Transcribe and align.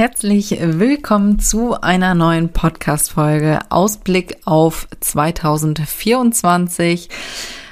Herzlich 0.00 0.56
willkommen 0.58 1.38
zu 1.40 1.78
einer 1.78 2.14
neuen 2.14 2.48
Podcast-Folge 2.48 3.58
Ausblick 3.68 4.38
auf 4.46 4.88
2024. 4.98 7.10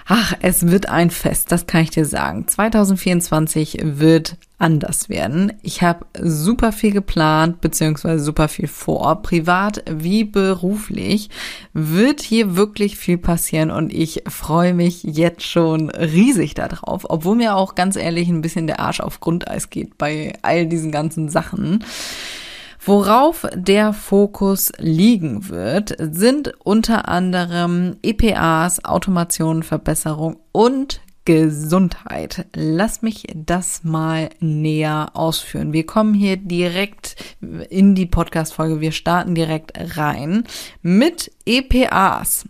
Ach, 0.04 0.34
es 0.42 0.66
wird 0.66 0.90
ein 0.90 1.10
Fest, 1.10 1.50
das 1.52 1.66
kann 1.66 1.84
ich 1.84 1.88
dir 1.88 2.04
sagen. 2.04 2.46
2024 2.46 3.78
wird 3.82 4.36
anders 4.58 5.08
werden. 5.08 5.52
Ich 5.62 5.82
habe 5.82 6.06
super 6.20 6.72
viel 6.72 6.92
geplant, 6.92 7.60
beziehungsweise 7.60 8.22
super 8.22 8.48
viel 8.48 8.68
vor, 8.68 9.22
privat 9.22 9.84
wie 9.90 10.24
beruflich. 10.24 11.30
Wird 11.72 12.20
hier 12.20 12.56
wirklich 12.56 12.96
viel 12.96 13.18
passieren 13.18 13.70
und 13.70 13.92
ich 13.92 14.24
freue 14.28 14.74
mich 14.74 15.04
jetzt 15.04 15.44
schon 15.44 15.90
riesig 15.90 16.54
darauf, 16.54 17.06
obwohl 17.08 17.36
mir 17.36 17.54
auch 17.54 17.76
ganz 17.76 17.96
ehrlich 17.96 18.28
ein 18.28 18.42
bisschen 18.42 18.66
der 18.66 18.80
Arsch 18.80 19.00
auf 19.00 19.20
Grundeis 19.20 19.70
geht 19.70 19.96
bei 19.96 20.32
all 20.42 20.66
diesen 20.66 20.90
ganzen 20.90 21.28
Sachen. 21.28 21.84
Worauf 22.84 23.46
der 23.54 23.92
Fokus 23.92 24.72
liegen 24.78 25.48
wird, 25.48 25.94
sind 25.98 26.54
unter 26.64 27.08
anderem 27.08 27.96
EPAs, 28.02 28.84
Automation, 28.84 29.62
Verbesserung 29.62 30.38
und 30.52 31.00
Gesundheit. 31.28 32.46
Lass 32.54 33.02
mich 33.02 33.26
das 33.34 33.84
mal 33.84 34.30
näher 34.40 35.10
ausführen. 35.12 35.74
Wir 35.74 35.84
kommen 35.84 36.14
hier 36.14 36.38
direkt 36.38 37.16
in 37.68 37.94
die 37.94 38.06
Podcast-Folge. 38.06 38.80
Wir 38.80 38.92
starten 38.92 39.34
direkt 39.34 39.72
rein 39.98 40.44
mit 40.80 41.30
EPAs. 41.44 42.46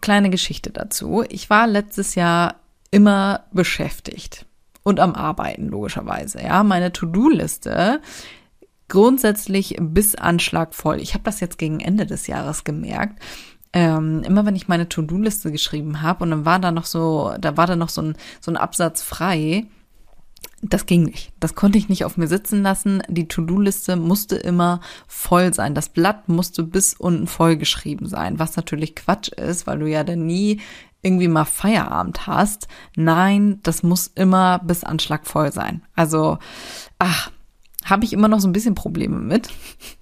Kleine 0.00 0.30
Geschichte 0.30 0.70
dazu. 0.70 1.22
Ich 1.28 1.50
war 1.50 1.66
letztes 1.66 2.14
Jahr 2.14 2.54
immer 2.90 3.44
beschäftigt 3.52 4.46
und 4.82 4.98
am 4.98 5.14
Arbeiten, 5.14 5.68
logischerweise. 5.68 6.40
Ja, 6.40 6.62
meine 6.62 6.90
To-Do-Liste 6.90 8.00
grundsätzlich 8.88 9.76
bis 9.78 10.14
Anschlag 10.14 10.74
voll. 10.74 11.02
Ich 11.02 11.12
habe 11.12 11.24
das 11.24 11.40
jetzt 11.40 11.58
gegen 11.58 11.80
Ende 11.80 12.06
des 12.06 12.28
Jahres 12.28 12.64
gemerkt 12.64 13.22
ähm, 13.72 14.22
immer 14.22 14.46
wenn 14.46 14.56
ich 14.56 14.68
meine 14.68 14.88
To-Do-Liste 14.88 15.52
geschrieben 15.52 16.02
habe 16.02 16.24
und 16.24 16.30
dann 16.30 16.44
war 16.44 16.58
da 16.58 16.70
noch 16.70 16.86
so, 16.86 17.34
da 17.38 17.56
war 17.56 17.66
da 17.66 17.76
noch 17.76 17.88
so 17.88 18.02
ein, 18.02 18.16
so 18.40 18.50
ein 18.50 18.56
Absatz 18.56 19.02
frei, 19.02 19.66
das 20.60 20.86
ging 20.86 21.04
nicht. 21.04 21.32
Das 21.38 21.54
konnte 21.54 21.78
ich 21.78 21.88
nicht 21.88 22.04
auf 22.04 22.16
mir 22.16 22.26
sitzen 22.26 22.62
lassen. 22.62 23.02
Die 23.08 23.28
To-Do-Liste 23.28 23.96
musste 23.96 24.36
immer 24.36 24.80
voll 25.06 25.54
sein. 25.54 25.74
Das 25.74 25.88
Blatt 25.88 26.28
musste 26.28 26.64
bis 26.64 26.94
unten 26.94 27.28
voll 27.28 27.56
geschrieben 27.56 28.06
sein, 28.06 28.38
was 28.38 28.56
natürlich 28.56 28.96
Quatsch 28.96 29.28
ist, 29.28 29.66
weil 29.66 29.78
du 29.78 29.86
ja 29.86 30.02
dann 30.02 30.26
nie 30.26 30.60
irgendwie 31.02 31.28
mal 31.28 31.44
Feierabend 31.44 32.26
hast. 32.26 32.66
Nein, 32.96 33.60
das 33.62 33.84
muss 33.84 34.10
immer 34.14 34.58
bis 34.58 34.82
Anschlag 34.82 35.26
voll 35.26 35.52
sein. 35.52 35.82
Also, 35.94 36.38
ach, 36.98 37.30
habe 37.84 38.04
ich 38.04 38.12
immer 38.12 38.28
noch 38.28 38.40
so 38.40 38.48
ein 38.48 38.52
bisschen 38.52 38.74
Probleme 38.74 39.18
mit. 39.18 39.48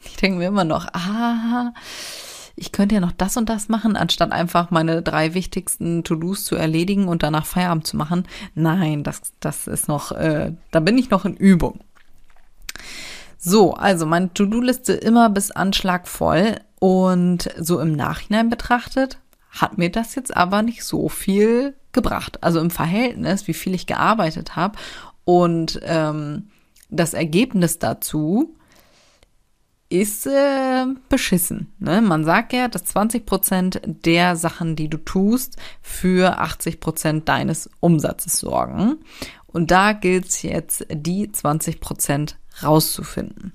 Ich 0.09 0.20
denke 0.20 0.39
mir 0.39 0.48
immer 0.48 0.64
noch, 0.64 0.87
ah, 0.94 1.75
ich 2.57 2.73
könnte 2.73 2.95
ja 2.95 3.01
noch 3.01 3.12
das 3.12 3.37
und 3.37 3.49
das 3.49 3.69
machen, 3.69 3.97
anstatt 3.97 4.33
einfach 4.33 4.71
meine 4.71 5.03
drei 5.03 5.35
wichtigsten 5.35 6.05
To-Dos 6.05 6.45
zu 6.45 6.57
erledigen 6.57 7.06
und 7.06 7.22
danach 7.22 7.44
Feierabend 7.44 7.87
zu 7.87 7.97
machen. 7.97 8.27
Nein, 8.55 9.03
das, 9.03 9.21
das 9.41 9.67
ist 9.67 9.89
noch, 9.89 10.12
äh, 10.12 10.53
da 10.71 10.81
bin 10.81 10.97
ich 10.97 11.11
noch 11.11 11.27
in 11.27 11.37
Übung. 11.37 11.81
So, 13.39 13.75
also 13.75 14.06
meine 14.06 14.33
To-Do-Liste 14.33 14.95
immer 14.95 15.28
bis 15.28 15.50
Anschlag 15.50 16.09
voll 16.09 16.56
und 16.78 17.50
so 17.59 17.78
im 17.78 17.93
Nachhinein 17.93 18.49
betrachtet 18.49 19.19
hat 19.50 19.78
mir 19.78 19.91
das 19.91 20.15
jetzt 20.15 20.37
aber 20.37 20.62
nicht 20.62 20.84
so 20.84 21.09
viel 21.09 21.75
gebracht. 21.93 22.43
Also 22.43 22.61
im 22.61 22.71
Verhältnis, 22.71 23.47
wie 23.47 23.55
viel 23.55 23.75
ich 23.75 23.87
gearbeitet 23.87 24.56
habe 24.56 24.78
und 25.25 25.81
ähm, 25.83 26.49
das 26.91 27.15
Ergebnis 27.15 27.78
dazu 27.78 28.56
ist 29.88 30.26
äh, 30.26 30.86
beschissen. 31.08 31.72
Ne? 31.78 32.00
Man 32.00 32.24
sagt 32.24 32.52
ja, 32.52 32.69
dass 32.69 32.84
20 32.86 33.24
Prozent 33.24 33.80
der 33.84 34.36
Sachen, 34.36 34.76
die 34.76 34.88
du 34.88 34.98
tust, 34.98 35.56
für 35.80 36.38
80 36.38 36.80
Prozent 36.80 37.28
deines 37.28 37.70
Umsatzes 37.80 38.41
sorgen. 38.41 38.97
Und 39.47 39.70
da 39.70 39.92
gilt 39.92 40.28
es 40.28 40.42
jetzt, 40.42 40.86
die 40.91 41.30
20 41.30 41.80
Prozent 41.80 42.36
rauszufinden. 42.62 43.52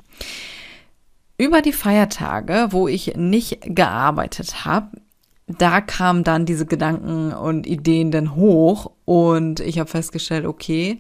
Über 1.38 1.62
die 1.62 1.74
Feiertage, 1.74 2.68
wo 2.70 2.88
ich 2.88 3.16
nicht 3.16 3.60
gearbeitet 3.64 4.64
habe, 4.64 5.02
da 5.48 5.82
kamen 5.82 6.24
dann 6.24 6.46
diese 6.46 6.66
Gedanken 6.66 7.34
und 7.34 7.68
Ideen 7.68 8.12
dann 8.12 8.36
hoch 8.36 8.92
und 9.06 9.60
ich 9.60 9.80
habe 9.80 9.90
festgestellt, 9.90 10.46
okay, 10.46 11.00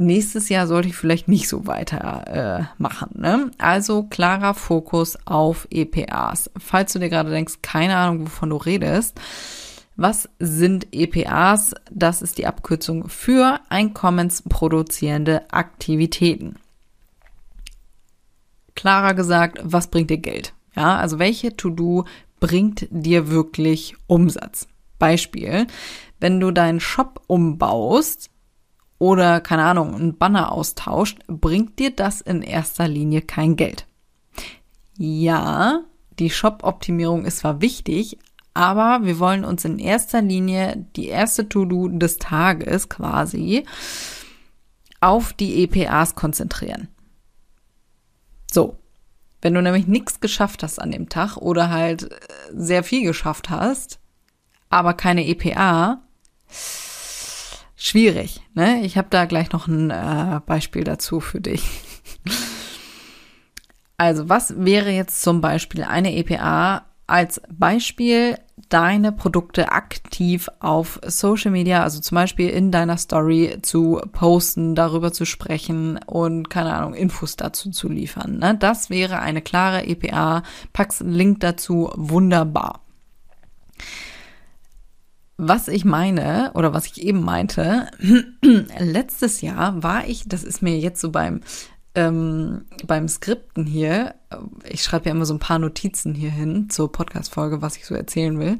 nächstes 0.00 0.48
Jahr 0.48 0.66
sollte 0.66 0.88
ich 0.88 0.96
vielleicht 0.96 1.28
nicht 1.28 1.48
so 1.48 1.66
weiter 1.66 2.68
äh. 2.78 2.84
Ne? 3.14 3.50
Also 3.58 4.04
klarer 4.04 4.54
Fokus 4.54 5.18
auf 5.26 5.68
EPAs. 5.70 6.50
Falls 6.58 6.92
du 6.92 6.98
dir 6.98 7.10
gerade 7.10 7.30
denkst, 7.30 7.58
keine 7.62 7.96
Ahnung, 7.96 8.22
wovon 8.22 8.50
du 8.50 8.56
redest. 8.56 9.20
Was 9.96 10.28
sind 10.38 10.88
EPAs? 10.92 11.74
Das 11.90 12.22
ist 12.22 12.38
die 12.38 12.46
Abkürzung 12.46 13.08
für 13.08 13.60
einkommensproduzierende 13.68 15.52
Aktivitäten. 15.52 16.56
Klarer 18.74 19.14
gesagt, 19.14 19.58
was 19.62 19.88
bringt 19.88 20.10
dir 20.10 20.18
Geld? 20.18 20.54
Ja, 20.74 20.96
also 20.96 21.18
welche 21.18 21.54
To-Do 21.54 22.06
bringt 22.38 22.86
dir 22.90 23.28
wirklich 23.28 23.94
Umsatz? 24.06 24.68
Beispiel, 24.98 25.66
wenn 26.18 26.40
du 26.40 26.50
deinen 26.50 26.80
Shop 26.80 27.20
umbaust, 27.26 28.30
oder, 29.00 29.40
keine 29.40 29.64
Ahnung, 29.64 29.94
ein 29.94 30.18
Banner 30.18 30.52
austauscht, 30.52 31.20
bringt 31.26 31.78
dir 31.78 31.90
das 31.90 32.20
in 32.20 32.42
erster 32.42 32.86
Linie 32.86 33.22
kein 33.22 33.56
Geld. 33.56 33.86
Ja, 34.98 35.80
die 36.18 36.28
Shop-Optimierung 36.28 37.24
ist 37.24 37.38
zwar 37.38 37.62
wichtig, 37.62 38.18
aber 38.52 39.00
wir 39.02 39.18
wollen 39.18 39.46
uns 39.46 39.64
in 39.64 39.78
erster 39.78 40.20
Linie 40.20 40.86
die 40.96 41.06
erste 41.06 41.48
To-Do 41.48 41.88
des 41.88 42.18
Tages 42.18 42.90
quasi 42.90 43.64
auf 45.00 45.32
die 45.32 45.62
EPAs 45.62 46.14
konzentrieren. 46.14 46.88
So, 48.52 48.76
wenn 49.40 49.54
du 49.54 49.62
nämlich 49.62 49.86
nichts 49.86 50.20
geschafft 50.20 50.62
hast 50.62 50.78
an 50.78 50.90
dem 50.90 51.08
Tag 51.08 51.38
oder 51.38 51.70
halt 51.70 52.12
äh, 52.12 52.16
sehr 52.52 52.84
viel 52.84 53.02
geschafft 53.02 53.48
hast, 53.48 53.98
aber 54.68 54.92
keine 54.92 55.26
EPA, 55.26 56.02
schwierig. 57.80 58.40
Ne? 58.54 58.82
Ich 58.84 58.96
habe 58.96 59.08
da 59.10 59.24
gleich 59.24 59.52
noch 59.52 59.66
ein 59.66 59.90
äh, 59.90 60.40
Beispiel 60.46 60.84
dazu 60.84 61.20
für 61.20 61.40
dich. 61.40 61.64
Also, 63.96 64.30
was 64.30 64.54
wäre 64.56 64.90
jetzt 64.90 65.20
zum 65.20 65.42
Beispiel 65.42 65.84
eine 65.84 66.16
EPA 66.16 66.86
als 67.06 67.42
Beispiel, 67.50 68.38
deine 68.70 69.12
Produkte 69.12 69.72
aktiv 69.72 70.48
auf 70.60 71.00
Social 71.04 71.50
Media, 71.50 71.82
also 71.82 72.00
zum 72.00 72.14
Beispiel 72.14 72.48
in 72.48 72.70
deiner 72.70 72.96
Story 72.96 73.58
zu 73.60 74.00
posten, 74.12 74.74
darüber 74.74 75.12
zu 75.12 75.26
sprechen 75.26 75.98
und 76.06 76.48
keine 76.48 76.74
Ahnung, 76.74 76.94
Infos 76.94 77.36
dazu 77.36 77.70
zu 77.70 77.88
liefern. 77.88 78.38
Ne? 78.38 78.56
Das 78.56 78.88
wäre 78.88 79.18
eine 79.18 79.42
klare 79.42 79.84
EPA. 79.86 80.44
Packst 80.72 81.02
einen 81.02 81.12
Link 81.12 81.40
dazu, 81.40 81.90
wunderbar. 81.94 82.80
Was 85.42 85.68
ich 85.68 85.86
meine 85.86 86.50
oder 86.52 86.74
was 86.74 86.84
ich 86.84 87.00
eben 87.00 87.24
meinte, 87.24 87.90
letztes 88.78 89.40
Jahr 89.40 89.82
war 89.82 90.06
ich, 90.06 90.28
das 90.28 90.44
ist 90.44 90.60
mir 90.60 90.78
jetzt 90.78 91.00
so 91.00 91.10
beim 91.10 91.40
ähm, 91.94 92.66
beim 92.86 93.08
Skripten 93.08 93.64
hier, 93.64 94.16
ich 94.68 94.82
schreibe 94.82 95.06
ja 95.06 95.12
immer 95.12 95.24
so 95.24 95.32
ein 95.32 95.40
paar 95.40 95.58
Notizen 95.58 96.14
hier 96.14 96.30
hin 96.30 96.68
zur 96.68 96.92
Podcast-Folge, 96.92 97.62
was 97.62 97.78
ich 97.78 97.86
so 97.86 97.94
erzählen 97.94 98.38
will. 98.38 98.58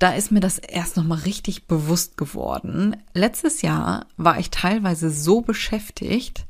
Da 0.00 0.12
ist 0.12 0.32
mir 0.32 0.40
das 0.40 0.58
erst 0.58 0.96
nochmal 0.96 1.20
richtig 1.20 1.68
bewusst 1.68 2.16
geworden. 2.16 2.96
Letztes 3.14 3.62
Jahr 3.62 4.06
war 4.16 4.40
ich 4.40 4.50
teilweise 4.50 5.10
so 5.10 5.42
beschäftigt, 5.42 6.44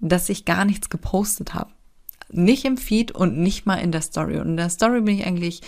dass 0.00 0.30
ich 0.30 0.46
gar 0.46 0.64
nichts 0.64 0.88
gepostet 0.88 1.52
habe. 1.52 1.70
Nicht 2.30 2.64
im 2.64 2.78
Feed 2.78 3.12
und 3.12 3.36
nicht 3.36 3.66
mal 3.66 3.76
in 3.76 3.92
der 3.92 4.00
Story. 4.00 4.38
Und 4.38 4.48
in 4.48 4.56
der 4.56 4.70
Story 4.70 5.02
bin 5.02 5.18
ich 5.18 5.26
eigentlich 5.26 5.60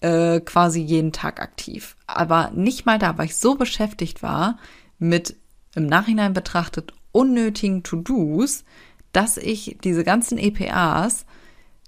äh, 0.00 0.40
quasi 0.40 0.80
jeden 0.80 1.12
Tag 1.12 1.40
aktiv. 1.40 1.96
Aber 2.06 2.50
nicht 2.54 2.86
mal 2.86 2.98
da, 2.98 3.16
weil 3.18 3.26
ich 3.26 3.36
so 3.36 3.54
beschäftigt 3.54 4.22
war 4.22 4.58
mit 4.98 5.36
im 5.74 5.86
Nachhinein 5.86 6.32
betrachtet 6.32 6.92
unnötigen 7.12 7.82
To-Dos, 7.82 8.64
dass 9.12 9.36
ich 9.36 9.78
diese 9.82 10.04
ganzen 10.04 10.38
EPAs 10.38 11.26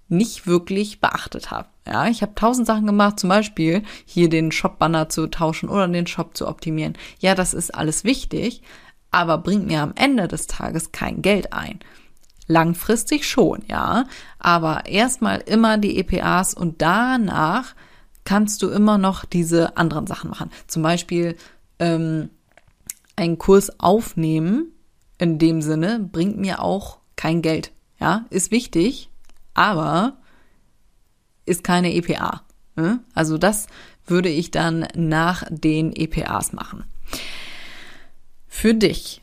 nicht 0.09 0.47
wirklich 0.47 1.01
beachtet 1.01 1.51
habe. 1.51 1.69
Ja, 1.87 2.07
ich 2.07 2.23
habe 2.23 2.35
tausend 2.35 2.67
Sachen 2.67 2.87
gemacht, 2.87 3.21
zum 3.21 3.29
Beispiel 3.29 3.83
hier 4.05 4.29
den 4.29 4.53
Shop-Banner 4.53 5.09
zu 5.09 5.27
tauschen 5.27 5.69
oder 5.69 5.89
den 5.89 6.07
Shop 6.07 6.37
zu 6.37 6.49
optimieren. 6.49 6.95
Ja, 7.19 7.35
das 7.35 7.55
ist 7.55 7.75
alles 7.75 8.05
wichtig, 8.05 8.63
aber 9.11 9.39
bringt 9.39 9.67
mir 9.67 9.83
am 9.83 9.93
Ende 9.95 10.29
des 10.29 10.47
Tages 10.47 10.93
kein 10.93 11.23
Geld 11.23 11.53
ein. 11.53 11.81
Langfristig 12.47 13.29
schon, 13.29 13.63
ja, 13.69 14.07
aber 14.39 14.87
erstmal 14.87 15.41
immer 15.41 15.77
die 15.77 15.99
EPAs 15.99 16.55
und 16.55 16.81
danach 16.81 17.75
kannst 18.29 18.61
du 18.61 18.69
immer 18.69 18.99
noch 18.99 19.25
diese 19.25 19.79
anderen 19.79 20.07
Sachen 20.07 20.29
machen. 20.29 20.51
Zum 20.67 20.83
Beispiel 20.83 21.35
ähm, 21.79 22.29
einen 23.17 23.39
Kurs 23.39 23.81
aufnehmen, 23.81 24.67
in 25.17 25.39
dem 25.39 25.63
Sinne, 25.63 25.99
bringt 25.99 26.37
mir 26.37 26.61
auch 26.61 26.99
kein 27.17 27.41
Geld. 27.41 27.73
Ja, 27.99 28.27
ist 28.29 28.51
wichtig, 28.51 29.09
aber 29.55 30.19
ist 31.47 31.65
keine 31.65 31.95
EPA. 31.95 32.43
Ne? 32.77 33.01
Also 33.15 33.39
das 33.39 33.67
würde 34.05 34.29
ich 34.29 34.51
dann 34.51 34.87
nach 34.95 35.45
den 35.49 35.97
EPAs 35.97 36.53
machen. 36.53 36.85
Für 38.47 38.75
dich. 38.75 39.23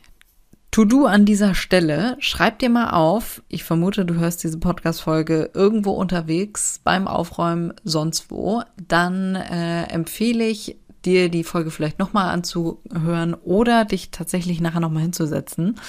To-Do 0.76 1.06
an 1.06 1.24
dieser 1.24 1.56
Stelle, 1.56 2.18
schreib 2.20 2.60
dir 2.60 2.70
mal 2.70 2.90
auf, 2.90 3.42
ich 3.48 3.64
vermute, 3.64 4.04
du 4.04 4.16
hörst 4.16 4.44
diese 4.44 4.60
Podcast-Folge 4.60 5.52
irgendwo 5.54 5.92
unterwegs, 5.92 6.82
beim 6.84 7.08
Aufräumen, 7.08 7.72
sonst 7.86 8.30
wo, 8.30 8.62
dann 8.86 9.36
äh, 9.36 9.84
empfehle 9.84 10.46
ich 10.46 10.76
dir 11.06 11.30
die 11.30 11.46
Folge 11.46 11.72
vielleicht 11.72 11.98
nochmal 11.98 12.30
anzuhören 12.30 13.36
oder 13.36 13.86
dich 13.86 14.12
tatsächlich 14.12 14.60
nachher 14.60 14.82
nochmal 14.82 15.04
hinzusetzen 15.04 15.80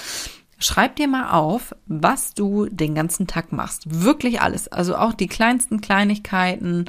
Schreib 0.60 0.94
dir 0.94 1.08
mal 1.08 1.32
auf, 1.32 1.74
was 1.86 2.34
du 2.34 2.66
den 2.66 2.94
ganzen 2.94 3.26
Tag 3.26 3.50
machst. 3.50 4.04
Wirklich 4.04 4.40
alles. 4.40 4.68
Also 4.68 4.96
auch 4.96 5.14
die 5.14 5.26
kleinsten 5.26 5.80
Kleinigkeiten. 5.80 6.84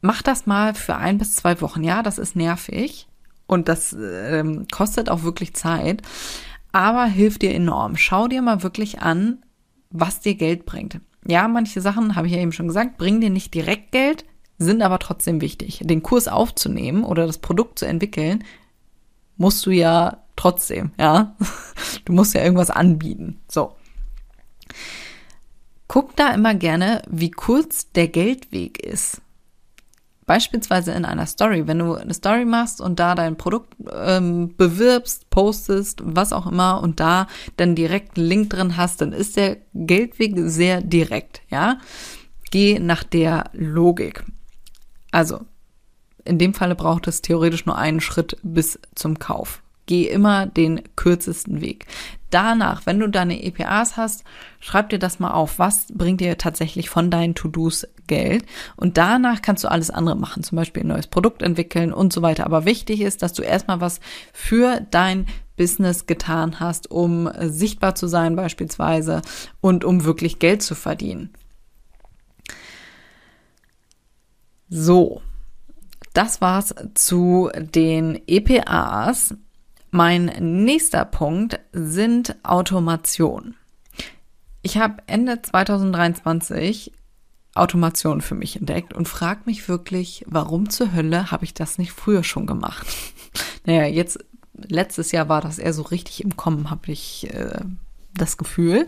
Mach 0.00 0.20
das 0.20 0.46
mal 0.46 0.74
für 0.74 0.96
ein 0.96 1.18
bis 1.18 1.36
zwei 1.36 1.60
Wochen. 1.60 1.84
Ja, 1.84 2.02
das 2.02 2.18
ist 2.18 2.34
nervig 2.34 3.06
und 3.46 3.68
das 3.68 3.92
ähm, 3.94 4.66
kostet 4.72 5.08
auch 5.08 5.22
wirklich 5.22 5.54
Zeit, 5.54 6.02
aber 6.72 7.06
hilft 7.06 7.42
dir 7.42 7.54
enorm. 7.54 7.96
Schau 7.96 8.28
dir 8.28 8.42
mal 8.42 8.62
wirklich 8.62 9.00
an, 9.00 9.44
was 9.90 10.20
dir 10.20 10.34
Geld 10.34 10.66
bringt. 10.66 11.00
Ja, 11.26 11.48
manche 11.48 11.80
Sachen, 11.80 12.16
habe 12.16 12.26
ich 12.26 12.32
ja 12.32 12.40
eben 12.40 12.52
schon 12.52 12.68
gesagt, 12.68 12.98
bringen 12.98 13.20
dir 13.20 13.30
nicht 13.30 13.54
direkt 13.54 13.92
Geld, 13.92 14.24
sind 14.58 14.82
aber 14.82 14.98
trotzdem 14.98 15.40
wichtig. 15.40 15.80
Den 15.84 16.02
Kurs 16.02 16.28
aufzunehmen 16.28 17.04
oder 17.04 17.26
das 17.26 17.38
Produkt 17.38 17.78
zu 17.78 17.86
entwickeln, 17.86 18.44
musst 19.36 19.64
du 19.66 19.70
ja 19.70 20.24
trotzdem, 20.36 20.92
ja. 20.98 21.36
Du 22.04 22.12
musst 22.12 22.34
ja 22.34 22.42
irgendwas 22.42 22.70
anbieten. 22.70 23.40
So. 23.48 23.76
Guck 25.88 26.16
da 26.16 26.32
immer 26.32 26.54
gerne, 26.54 27.02
wie 27.08 27.30
kurz 27.30 27.92
der 27.92 28.08
Geldweg 28.08 28.78
ist. 28.78 29.20
Beispielsweise 30.28 30.92
in 30.92 31.06
einer 31.06 31.24
Story, 31.24 31.66
wenn 31.66 31.78
du 31.78 31.94
eine 31.94 32.12
Story 32.12 32.44
machst 32.44 32.82
und 32.82 33.00
da 33.00 33.14
dein 33.14 33.38
Produkt 33.38 33.74
ähm, 33.90 34.54
bewirbst, 34.58 35.30
postest, 35.30 36.02
was 36.04 36.34
auch 36.34 36.46
immer 36.46 36.82
und 36.82 37.00
da 37.00 37.28
dann 37.56 37.74
direkt 37.74 38.18
einen 38.18 38.26
Link 38.26 38.50
drin 38.50 38.76
hast, 38.76 39.00
dann 39.00 39.12
ist 39.12 39.38
der 39.38 39.56
Geldweg 39.72 40.34
sehr 40.36 40.82
direkt, 40.82 41.40
ja. 41.48 41.78
Geh 42.50 42.78
nach 42.78 43.04
der 43.04 43.44
Logik. 43.54 44.22
Also, 45.12 45.40
in 46.26 46.36
dem 46.38 46.52
Falle 46.52 46.74
braucht 46.74 47.08
es 47.08 47.22
theoretisch 47.22 47.64
nur 47.64 47.78
einen 47.78 48.02
Schritt 48.02 48.36
bis 48.42 48.78
zum 48.94 49.18
Kauf. 49.18 49.62
Geh 49.88 50.06
immer 50.06 50.44
den 50.44 50.82
kürzesten 50.96 51.62
Weg. 51.62 51.86
Danach, 52.28 52.84
wenn 52.84 53.00
du 53.00 53.08
deine 53.08 53.42
EPAs 53.42 53.96
hast, 53.96 54.22
schreib 54.60 54.90
dir 54.90 54.98
das 54.98 55.18
mal 55.18 55.30
auf. 55.30 55.58
Was 55.58 55.86
bringt 55.94 56.20
dir 56.20 56.36
tatsächlich 56.36 56.90
von 56.90 57.10
deinen 57.10 57.34
To-Dos 57.34 57.88
Geld? 58.06 58.44
Und 58.76 58.98
danach 58.98 59.40
kannst 59.40 59.64
du 59.64 59.70
alles 59.70 59.88
andere 59.88 60.14
machen, 60.14 60.42
zum 60.42 60.56
Beispiel 60.56 60.84
ein 60.84 60.88
neues 60.88 61.06
Produkt 61.06 61.40
entwickeln 61.40 61.94
und 61.94 62.12
so 62.12 62.20
weiter. 62.20 62.44
Aber 62.44 62.66
wichtig 62.66 63.00
ist, 63.00 63.22
dass 63.22 63.32
du 63.32 63.40
erstmal 63.40 63.80
was 63.80 64.00
für 64.34 64.86
dein 64.90 65.24
Business 65.56 66.04
getan 66.04 66.60
hast, 66.60 66.90
um 66.90 67.30
sichtbar 67.40 67.94
zu 67.94 68.08
sein 68.08 68.36
beispielsweise 68.36 69.22
und 69.62 69.86
um 69.86 70.04
wirklich 70.04 70.38
Geld 70.38 70.62
zu 70.62 70.74
verdienen. 70.74 71.30
So, 74.68 75.22
das 76.12 76.42
war's 76.42 76.74
zu 76.92 77.48
den 77.56 78.20
EPAs. 78.26 79.34
Mein 79.90 80.26
nächster 80.64 81.04
Punkt 81.04 81.60
sind 81.72 82.36
Automation. 82.42 83.54
Ich 84.60 84.76
habe 84.76 85.02
Ende 85.06 85.40
2023 85.40 86.92
Automation 87.54 88.20
für 88.20 88.34
mich 88.34 88.56
entdeckt 88.56 88.92
und 88.92 89.08
frage 89.08 89.40
mich 89.46 89.68
wirklich, 89.68 90.24
warum 90.28 90.68
zur 90.68 90.92
Hölle 90.92 91.30
habe 91.30 91.44
ich 91.44 91.54
das 91.54 91.78
nicht 91.78 91.92
früher 91.92 92.22
schon 92.22 92.46
gemacht? 92.46 92.86
naja, 93.64 93.86
jetzt 93.86 94.18
letztes 94.52 95.10
Jahr 95.12 95.28
war 95.28 95.40
das 95.40 95.58
eher 95.58 95.72
so 95.72 95.82
richtig 95.82 96.22
im 96.22 96.36
Kommen, 96.36 96.70
habe 96.70 96.92
ich 96.92 97.32
äh, 97.32 97.60
das 98.14 98.36
Gefühl. 98.36 98.86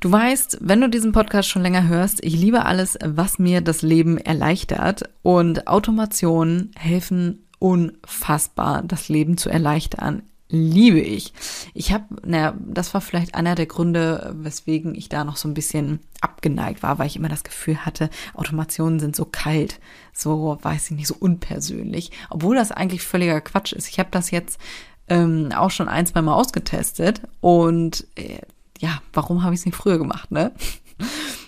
Du 0.00 0.10
weißt, 0.10 0.58
wenn 0.60 0.80
du 0.80 0.88
diesen 0.88 1.12
Podcast 1.12 1.48
schon 1.48 1.62
länger 1.62 1.88
hörst, 1.88 2.22
ich 2.22 2.34
liebe 2.34 2.64
alles, 2.64 2.98
was 3.02 3.38
mir 3.38 3.60
das 3.60 3.82
Leben 3.82 4.18
erleichtert 4.18 5.04
und 5.22 5.66
Automationen 5.66 6.72
helfen 6.76 7.43
unfassbar, 7.64 8.82
das 8.82 9.08
Leben 9.08 9.38
zu 9.38 9.48
erleichtern. 9.48 10.22
Liebe 10.50 11.00
ich. 11.00 11.32
Ich 11.72 11.94
habe, 11.94 12.04
naja, 12.22 12.54
das 12.60 12.92
war 12.92 13.00
vielleicht 13.00 13.34
einer 13.34 13.54
der 13.54 13.64
Gründe, 13.64 14.34
weswegen 14.36 14.94
ich 14.94 15.08
da 15.08 15.24
noch 15.24 15.38
so 15.38 15.48
ein 15.48 15.54
bisschen 15.54 16.00
abgeneigt 16.20 16.82
war, 16.82 16.98
weil 16.98 17.06
ich 17.06 17.16
immer 17.16 17.30
das 17.30 17.42
Gefühl 17.42 17.86
hatte, 17.86 18.10
Automationen 18.34 19.00
sind 19.00 19.16
so 19.16 19.24
kalt, 19.24 19.80
so, 20.12 20.58
weiß 20.60 20.90
ich 20.90 20.96
nicht, 20.98 21.06
so 21.06 21.16
unpersönlich, 21.18 22.10
obwohl 22.28 22.54
das 22.54 22.70
eigentlich 22.70 23.00
völliger 23.00 23.40
Quatsch 23.40 23.72
ist. 23.72 23.88
Ich 23.88 23.98
habe 23.98 24.10
das 24.12 24.30
jetzt 24.30 24.60
ähm, 25.08 25.48
auch 25.56 25.70
schon 25.70 25.88
ein, 25.88 26.04
zwei 26.04 26.20
Mal 26.20 26.34
ausgetestet 26.34 27.22
und 27.40 28.06
äh, 28.16 28.42
ja, 28.78 29.00
warum 29.14 29.42
habe 29.42 29.54
ich 29.54 29.60
es 29.60 29.66
nicht 29.66 29.76
früher 29.76 29.96
gemacht, 29.96 30.30
ne? 30.30 30.52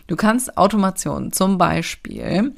Du 0.06 0.16
kannst 0.16 0.56
Automationen 0.56 1.32
zum 1.32 1.58
Beispiel 1.58 2.54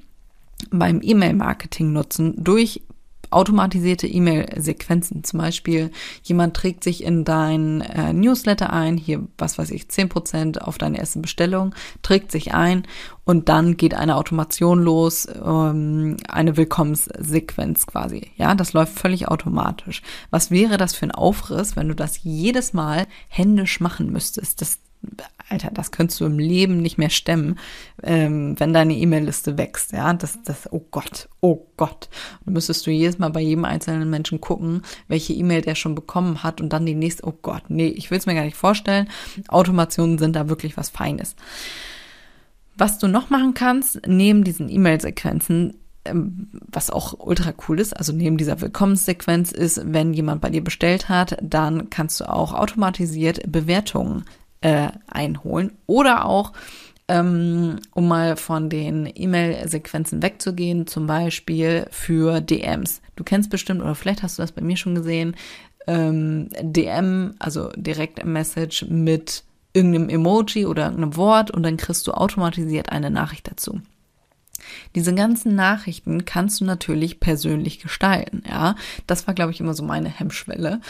beim 0.70 1.00
E-Mail-Marketing 1.02 1.92
nutzen 1.92 2.34
durch 2.36 2.82
automatisierte 3.30 4.06
E-Mail-Sequenzen. 4.06 5.24
Zum 5.24 5.38
Beispiel, 5.38 5.90
jemand 6.22 6.54
trägt 6.54 6.84
sich 6.84 7.04
in 7.04 7.24
dein 7.24 7.80
äh, 7.80 8.12
Newsletter 8.12 8.72
ein, 8.72 8.96
hier, 8.96 9.26
was 9.36 9.58
weiß 9.58 9.70
ich, 9.70 9.88
zehn 9.88 10.08
Prozent 10.08 10.62
auf 10.62 10.78
deine 10.78 10.98
erste 10.98 11.20
Bestellung, 11.20 11.74
trägt 12.02 12.32
sich 12.32 12.54
ein 12.54 12.86
und 13.24 13.48
dann 13.48 13.76
geht 13.76 13.94
eine 13.94 14.16
Automation 14.16 14.82
los, 14.82 15.28
ähm, 15.44 16.16
eine 16.28 16.56
Willkommenssequenz 16.56 17.86
quasi. 17.86 18.30
Ja, 18.36 18.54
das 18.54 18.72
läuft 18.72 18.98
völlig 18.98 19.28
automatisch. 19.28 20.02
Was 20.30 20.50
wäre 20.50 20.78
das 20.78 20.94
für 20.94 21.06
ein 21.06 21.12
Aufriss, 21.12 21.76
wenn 21.76 21.88
du 21.88 21.94
das 21.94 22.22
jedes 22.22 22.72
Mal 22.72 23.06
händisch 23.28 23.80
machen 23.80 24.10
müsstest? 24.10 24.62
Das 24.62 24.78
Alter, 25.50 25.70
das 25.72 25.92
könntest 25.92 26.20
du 26.20 26.26
im 26.26 26.38
Leben 26.38 26.82
nicht 26.82 26.98
mehr 26.98 27.10
stemmen, 27.10 27.58
ähm, 28.02 28.58
wenn 28.58 28.74
deine 28.74 28.94
E-Mail-Liste 28.94 29.56
wächst. 29.56 29.92
Ja, 29.92 30.12
das, 30.12 30.38
das, 30.42 30.70
oh 30.72 30.84
Gott, 30.90 31.28
oh 31.40 31.66
Gott. 31.76 32.08
Dann 32.44 32.54
müsstest 32.54 32.86
du 32.86 32.90
jedes 32.90 33.18
Mal 33.18 33.30
bei 33.30 33.40
jedem 33.40 33.64
einzelnen 33.64 34.10
Menschen 34.10 34.40
gucken, 34.40 34.82
welche 35.06 35.32
E-Mail 35.32 35.62
der 35.62 35.74
schon 35.74 35.94
bekommen 35.94 36.42
hat 36.42 36.60
und 36.60 36.72
dann 36.72 36.84
die 36.84 36.94
nächste, 36.94 37.26
oh 37.26 37.34
Gott, 37.40 37.64
nee, 37.68 37.88
ich 37.88 38.10
will 38.10 38.18
es 38.18 38.26
mir 38.26 38.34
gar 38.34 38.44
nicht 38.44 38.56
vorstellen. 38.56 39.08
Automationen 39.48 40.18
sind 40.18 40.36
da 40.36 40.48
wirklich 40.48 40.76
was 40.76 40.90
Feines. 40.90 41.34
Was 42.76 42.98
du 42.98 43.08
noch 43.08 43.30
machen 43.30 43.54
kannst, 43.54 44.06
neben 44.06 44.44
diesen 44.44 44.68
E-Mail-Sequenzen, 44.68 45.78
ähm, 46.04 46.48
was 46.52 46.90
auch 46.90 47.14
ultra 47.18 47.54
cool 47.68 47.80
ist, 47.80 47.96
also 47.96 48.12
neben 48.12 48.36
dieser 48.36 48.60
Willkommenssequenz 48.60 49.52
ist, 49.52 49.80
wenn 49.84 50.12
jemand 50.12 50.42
bei 50.42 50.50
dir 50.50 50.62
bestellt 50.62 51.08
hat, 51.08 51.38
dann 51.42 51.88
kannst 51.88 52.20
du 52.20 52.28
auch 52.28 52.52
automatisiert 52.52 53.50
Bewertungen 53.50 54.24
äh, 54.60 54.88
einholen. 55.06 55.72
Oder 55.86 56.24
auch, 56.24 56.52
ähm, 57.08 57.80
um 57.94 58.08
mal 58.08 58.36
von 58.36 58.68
den 58.68 59.10
E-Mail-Sequenzen 59.12 60.22
wegzugehen, 60.22 60.86
zum 60.86 61.06
Beispiel 61.06 61.86
für 61.90 62.40
DMs. 62.40 63.00
Du 63.16 63.24
kennst 63.24 63.50
bestimmt, 63.50 63.80
oder 63.80 63.94
vielleicht 63.94 64.22
hast 64.22 64.38
du 64.38 64.42
das 64.42 64.52
bei 64.52 64.62
mir 64.62 64.76
schon 64.76 64.94
gesehen, 64.94 65.36
ähm, 65.86 66.50
DM, 66.60 67.34
also 67.38 67.70
Direct 67.76 68.24
Message 68.24 68.84
mit 68.88 69.42
irgendeinem 69.72 70.08
Emoji 70.08 70.66
oder 70.66 70.84
irgendeinem 70.84 71.16
Wort 71.16 71.50
und 71.50 71.62
dann 71.62 71.76
kriegst 71.76 72.06
du 72.06 72.12
automatisiert 72.12 72.90
eine 72.90 73.10
Nachricht 73.10 73.50
dazu. 73.50 73.80
Diese 74.94 75.14
ganzen 75.14 75.54
Nachrichten 75.54 76.24
kannst 76.24 76.60
du 76.60 76.64
natürlich 76.64 77.20
persönlich 77.20 77.78
gestalten, 77.80 78.42
ja. 78.48 78.74
Das 79.06 79.26
war, 79.26 79.34
glaube 79.34 79.52
ich, 79.52 79.60
immer 79.60 79.74
so 79.74 79.84
meine 79.84 80.08
Hemmschwelle. 80.08 80.80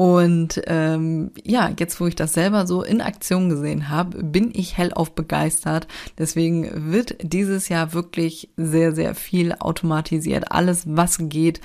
Und 0.00 0.62
ähm, 0.66 1.30
ja, 1.44 1.70
jetzt 1.78 2.00
wo 2.00 2.06
ich 2.06 2.16
das 2.16 2.32
selber 2.32 2.66
so 2.66 2.82
in 2.82 3.02
Aktion 3.02 3.50
gesehen 3.50 3.90
habe, 3.90 4.24
bin 4.24 4.50
ich 4.50 4.78
hellauf 4.78 5.14
begeistert. 5.14 5.88
Deswegen 6.16 6.90
wird 6.90 7.16
dieses 7.20 7.68
Jahr 7.68 7.92
wirklich 7.92 8.48
sehr, 8.56 8.94
sehr 8.94 9.14
viel 9.14 9.52
automatisiert. 9.52 10.52
Alles, 10.52 10.84
was 10.86 11.18
geht. 11.20 11.60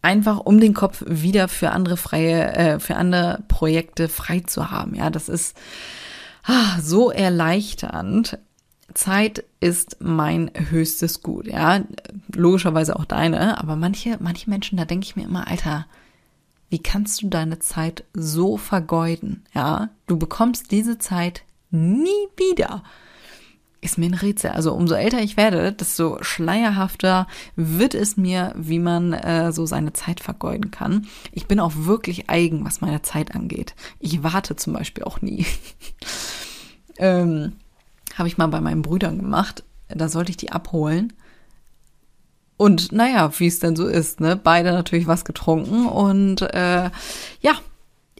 Einfach 0.00 0.38
um 0.38 0.60
den 0.60 0.74
Kopf 0.74 1.02
wieder 1.08 1.48
für 1.48 1.72
andere 1.72 1.96
freie, 1.96 2.54
äh, 2.54 2.78
für 2.78 2.94
andere 2.94 3.42
Projekte 3.48 4.08
frei 4.08 4.44
zu 4.46 4.70
haben. 4.70 4.94
Ja, 4.94 5.10
das 5.10 5.28
ist 5.28 5.56
ah, 6.44 6.80
so 6.80 7.10
erleichternd. 7.10 8.38
Zeit 8.94 9.42
ist 9.58 9.96
mein 9.98 10.52
höchstes 10.70 11.20
Gut, 11.20 11.48
ja. 11.48 11.80
Logischerweise 12.32 12.94
auch 12.94 13.06
deine, 13.06 13.58
aber 13.58 13.74
manche, 13.74 14.18
manche 14.20 14.48
Menschen, 14.48 14.78
da 14.78 14.84
denke 14.84 15.06
ich 15.06 15.16
mir 15.16 15.24
immer, 15.24 15.48
Alter, 15.48 15.86
wie 16.68 16.78
kannst 16.80 17.22
du 17.22 17.28
deine 17.28 17.58
Zeit 17.58 18.04
so 18.12 18.56
vergeuden, 18.56 19.44
ja? 19.54 19.90
Du 20.06 20.18
bekommst 20.18 20.72
diese 20.72 20.98
Zeit 20.98 21.42
nie 21.70 22.08
wieder. 22.36 22.82
Ist 23.80 23.98
mir 23.98 24.06
ein 24.06 24.14
Rätsel. 24.14 24.50
Also 24.50 24.72
umso 24.72 24.94
älter 24.94 25.20
ich 25.20 25.36
werde, 25.36 25.72
desto 25.72 26.22
schleierhafter 26.22 27.28
wird 27.54 27.94
es 27.94 28.16
mir, 28.16 28.52
wie 28.56 28.78
man 28.78 29.12
äh, 29.12 29.52
so 29.52 29.66
seine 29.66 29.92
Zeit 29.92 30.20
vergeuden 30.20 30.70
kann. 30.70 31.06
Ich 31.30 31.46
bin 31.46 31.60
auch 31.60 31.72
wirklich 31.74 32.28
eigen, 32.28 32.64
was 32.64 32.80
meine 32.80 33.02
Zeit 33.02 33.34
angeht. 33.34 33.74
Ich 34.00 34.22
warte 34.22 34.56
zum 34.56 34.72
Beispiel 34.72 35.04
auch 35.04 35.20
nie. 35.20 35.46
ähm, 36.98 37.52
habe 38.16 38.28
ich 38.28 38.38
mal 38.38 38.48
bei 38.48 38.60
meinen 38.60 38.82
Brüdern 38.82 39.18
gemacht. 39.18 39.62
Da 39.88 40.08
sollte 40.08 40.30
ich 40.30 40.36
die 40.36 40.50
abholen. 40.50 41.12
Und 42.56 42.92
naja, 42.92 43.30
wie 43.38 43.46
es 43.46 43.58
denn 43.58 43.76
so 43.76 43.86
ist, 43.86 44.20
ne? 44.20 44.36
Beide 44.36 44.72
natürlich 44.72 45.06
was 45.06 45.24
getrunken 45.24 45.86
und 45.86 46.40
äh, 46.42 46.90
ja, 47.40 47.54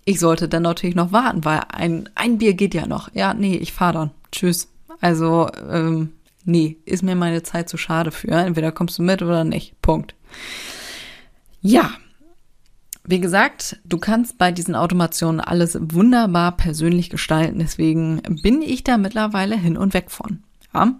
ich 0.04 0.20
sollte 0.20 0.48
dann 0.48 0.62
natürlich 0.62 0.94
noch 0.94 1.12
warten, 1.12 1.44
weil 1.44 1.60
ein, 1.68 2.08
ein 2.14 2.38
Bier 2.38 2.54
geht 2.54 2.74
ja 2.74 2.86
noch. 2.86 3.12
Ja, 3.14 3.34
nee, 3.34 3.56
ich 3.56 3.72
fahre 3.72 3.92
dann. 3.94 4.10
Tschüss. 4.30 4.68
Also, 5.00 5.48
ähm, 5.70 6.12
nee, 6.44 6.76
ist 6.84 7.02
mir 7.02 7.16
meine 7.16 7.42
Zeit 7.42 7.68
zu 7.68 7.76
schade 7.76 8.12
für. 8.12 8.30
Entweder 8.30 8.72
kommst 8.72 8.98
du 8.98 9.02
mit 9.02 9.22
oder 9.22 9.44
nicht. 9.44 9.80
Punkt. 9.82 10.14
Ja. 11.60 11.90
Wie 13.08 13.20
gesagt, 13.20 13.78
du 13.84 13.98
kannst 13.98 14.36
bei 14.36 14.52
diesen 14.52 14.74
Automationen 14.74 15.40
alles 15.40 15.78
wunderbar 15.80 16.56
persönlich 16.56 17.08
gestalten. 17.08 17.58
Deswegen 17.58 18.20
bin 18.42 18.62
ich 18.62 18.84
da 18.84 18.98
mittlerweile 18.98 19.56
hin 19.56 19.76
und 19.76 19.94
weg 19.94 20.10
von. 20.10 20.42
Ja 20.74 20.96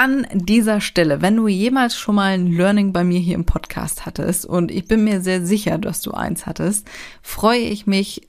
an 0.00 0.26
dieser 0.32 0.80
Stelle, 0.80 1.20
wenn 1.20 1.36
du 1.36 1.46
jemals 1.46 1.94
schon 1.94 2.14
mal 2.14 2.32
ein 2.32 2.46
Learning 2.46 2.90
bei 2.94 3.04
mir 3.04 3.20
hier 3.20 3.34
im 3.34 3.44
Podcast 3.44 4.06
hattest, 4.06 4.46
und 4.46 4.70
ich 4.70 4.86
bin 4.86 5.04
mir 5.04 5.20
sehr 5.20 5.44
sicher, 5.44 5.76
dass 5.76 6.00
du 6.00 6.12
eins 6.12 6.46
hattest, 6.46 6.88
freue 7.20 7.60
ich 7.60 7.86
mich 7.86 8.22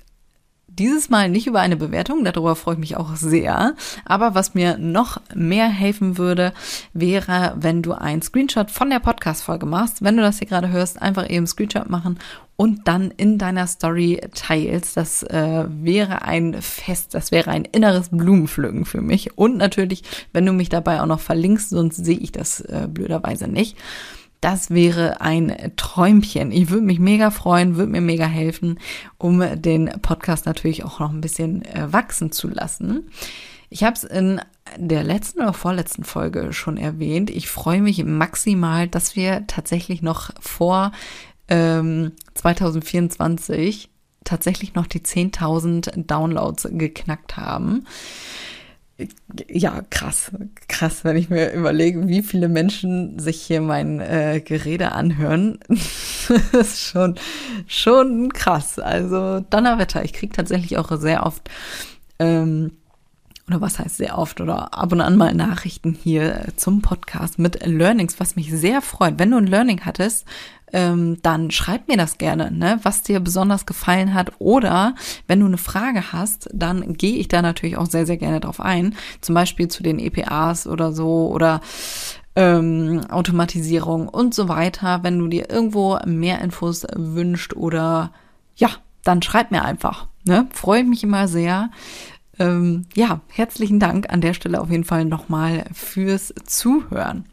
dieses 0.77 1.09
Mal 1.09 1.29
nicht 1.29 1.47
über 1.47 1.59
eine 1.59 1.75
Bewertung, 1.75 2.23
darüber 2.23 2.55
freue 2.55 2.75
ich 2.75 2.79
mich 2.79 2.97
auch 2.97 3.15
sehr. 3.15 3.75
Aber 4.05 4.35
was 4.35 4.53
mir 4.53 4.77
noch 4.77 5.21
mehr 5.33 5.67
helfen 5.67 6.17
würde, 6.17 6.53
wäre, 6.93 7.55
wenn 7.57 7.81
du 7.81 7.93
einen 7.93 8.21
Screenshot 8.21 8.71
von 8.71 8.89
der 8.89 8.99
Podcast-Folge 8.99 9.65
machst. 9.65 10.03
Wenn 10.03 10.17
du 10.17 10.23
das 10.23 10.39
hier 10.39 10.47
gerade 10.47 10.69
hörst, 10.69 11.01
einfach 11.01 11.29
eben 11.29 11.47
Screenshot 11.47 11.89
machen 11.89 12.19
und 12.55 12.87
dann 12.87 13.11
in 13.17 13.37
deiner 13.37 13.67
Story 13.67 14.21
teilst. 14.33 14.95
Das 14.95 15.23
äh, 15.23 15.65
wäre 15.67 16.21
ein 16.21 16.61
Fest, 16.61 17.15
das 17.15 17.31
wäre 17.31 17.51
ein 17.51 17.65
inneres 17.65 18.09
Blumenpflücken 18.09 18.85
für 18.85 19.01
mich. 19.01 19.37
Und 19.37 19.57
natürlich, 19.57 20.03
wenn 20.31 20.45
du 20.45 20.53
mich 20.53 20.69
dabei 20.69 21.01
auch 21.01 21.07
noch 21.07 21.19
verlinkst, 21.19 21.71
sonst 21.71 21.97
sehe 21.97 22.17
ich 22.17 22.31
das 22.31 22.61
äh, 22.61 22.87
blöderweise 22.87 23.47
nicht. 23.47 23.77
Das 24.41 24.71
wäre 24.71 25.21
ein 25.21 25.71
Träumchen. 25.77 26.51
Ich 26.51 26.71
würde 26.71 26.86
mich 26.86 27.00
mega 27.00 27.29
freuen, 27.29 27.75
würde 27.75 27.91
mir 27.91 28.01
mega 28.01 28.25
helfen, 28.25 28.79
um 29.19 29.43
den 29.62 29.86
Podcast 30.01 30.48
natürlich 30.48 30.83
auch 30.83 31.00
noch 31.00 31.12
ein 31.12 31.21
bisschen 31.21 31.63
äh, 31.63 31.93
wachsen 31.93 32.31
zu 32.31 32.48
lassen. 32.48 33.10
Ich 33.69 33.83
habe 33.83 33.95
es 33.95 34.03
in 34.03 34.41
der 34.77 35.03
letzten 35.03 35.41
oder 35.41 35.53
vorletzten 35.53 36.03
Folge 36.03 36.53
schon 36.53 36.77
erwähnt. 36.77 37.29
Ich 37.29 37.50
freue 37.50 37.81
mich 37.81 38.03
maximal, 38.03 38.88
dass 38.88 39.15
wir 39.15 39.45
tatsächlich 39.45 40.01
noch 40.01 40.31
vor 40.39 40.91
ähm, 41.48 42.13
2024 42.33 43.89
tatsächlich 44.24 44.74
noch 44.74 44.88
die 44.88 45.01
10.000 45.01 46.05
Downloads 46.07 46.67
geknackt 46.71 47.38
haben 47.38 47.86
ja, 49.50 49.81
krass, 49.89 50.31
krass, 50.67 51.03
wenn 51.03 51.15
ich 51.17 51.29
mir 51.29 51.51
überlege, 51.53 52.08
wie 52.08 52.22
viele 52.22 52.50
Menschen 52.50 53.20
sich 53.20 53.41
hier 53.41 53.62
mein 53.62 54.00
äh, 54.00 54.41
Gerede 54.43 54.91
anhören. 54.91 55.60
das 55.67 56.51
ist 56.51 56.81
schon, 56.81 57.15
schon 57.67 58.31
krass. 58.34 58.79
Also 58.79 59.39
Donnerwetter. 59.39 60.03
Ich 60.03 60.13
kriege 60.13 60.34
tatsächlich 60.34 60.77
auch 60.77 60.91
sehr 61.00 61.25
oft, 61.25 61.50
ähm, 62.20 62.72
oder 63.48 63.62
was 63.62 63.79
heißt 63.79 63.98
sehr 63.98 64.17
oft, 64.17 64.41
oder 64.41 64.74
ab 64.74 64.91
und 64.91 65.01
an 65.01 65.17
mal 65.17 65.34
Nachrichten 65.34 65.93
hier 65.93 66.46
zum 66.55 66.81
Podcast 66.81 67.39
mit 67.39 67.65
Learnings, 67.65 68.20
was 68.20 68.36
mich 68.36 68.51
sehr 68.51 68.81
freut. 68.81 69.20
Wenn 69.20 69.31
du 69.31 69.38
ein 69.38 69.48
Learning 69.48 69.81
hattest, 69.86 70.25
ähm, 70.73 71.17
dann 71.21 71.51
schreib 71.51 71.87
mir 71.87 71.97
das 71.97 72.17
gerne, 72.17 72.51
ne, 72.51 72.79
was 72.83 73.03
dir 73.03 73.19
besonders 73.19 73.65
gefallen 73.65 74.13
hat. 74.13 74.31
Oder 74.39 74.95
wenn 75.27 75.39
du 75.39 75.45
eine 75.45 75.57
Frage 75.57 76.11
hast, 76.13 76.49
dann 76.53 76.93
gehe 76.93 77.17
ich 77.17 77.27
da 77.27 77.41
natürlich 77.41 77.77
auch 77.77 77.87
sehr, 77.87 78.05
sehr 78.05 78.17
gerne 78.17 78.39
drauf 78.39 78.59
ein. 78.59 78.95
Zum 79.21 79.35
Beispiel 79.35 79.67
zu 79.67 79.83
den 79.83 79.99
EPAs 79.99 80.67
oder 80.67 80.91
so 80.91 81.29
oder 81.31 81.61
ähm, 82.35 83.01
Automatisierung 83.09 84.07
und 84.07 84.33
so 84.33 84.47
weiter. 84.47 85.03
Wenn 85.03 85.19
du 85.19 85.27
dir 85.27 85.49
irgendwo 85.49 85.99
mehr 86.05 86.41
Infos 86.41 86.85
wünscht 86.95 87.53
oder 87.53 88.11
ja, 88.55 88.69
dann 89.03 89.21
schreib 89.21 89.51
mir 89.51 89.63
einfach. 89.63 90.07
Ne? 90.25 90.47
Freue 90.51 90.83
mich 90.83 91.03
immer 91.03 91.27
sehr. 91.27 91.71
Ähm, 92.39 92.85
ja, 92.95 93.21
herzlichen 93.27 93.79
Dank 93.79 94.11
an 94.11 94.21
der 94.21 94.33
Stelle 94.33 94.61
auf 94.61 94.69
jeden 94.69 94.83
Fall 94.83 95.05
nochmal 95.05 95.65
fürs 95.73 96.33
Zuhören. 96.45 97.25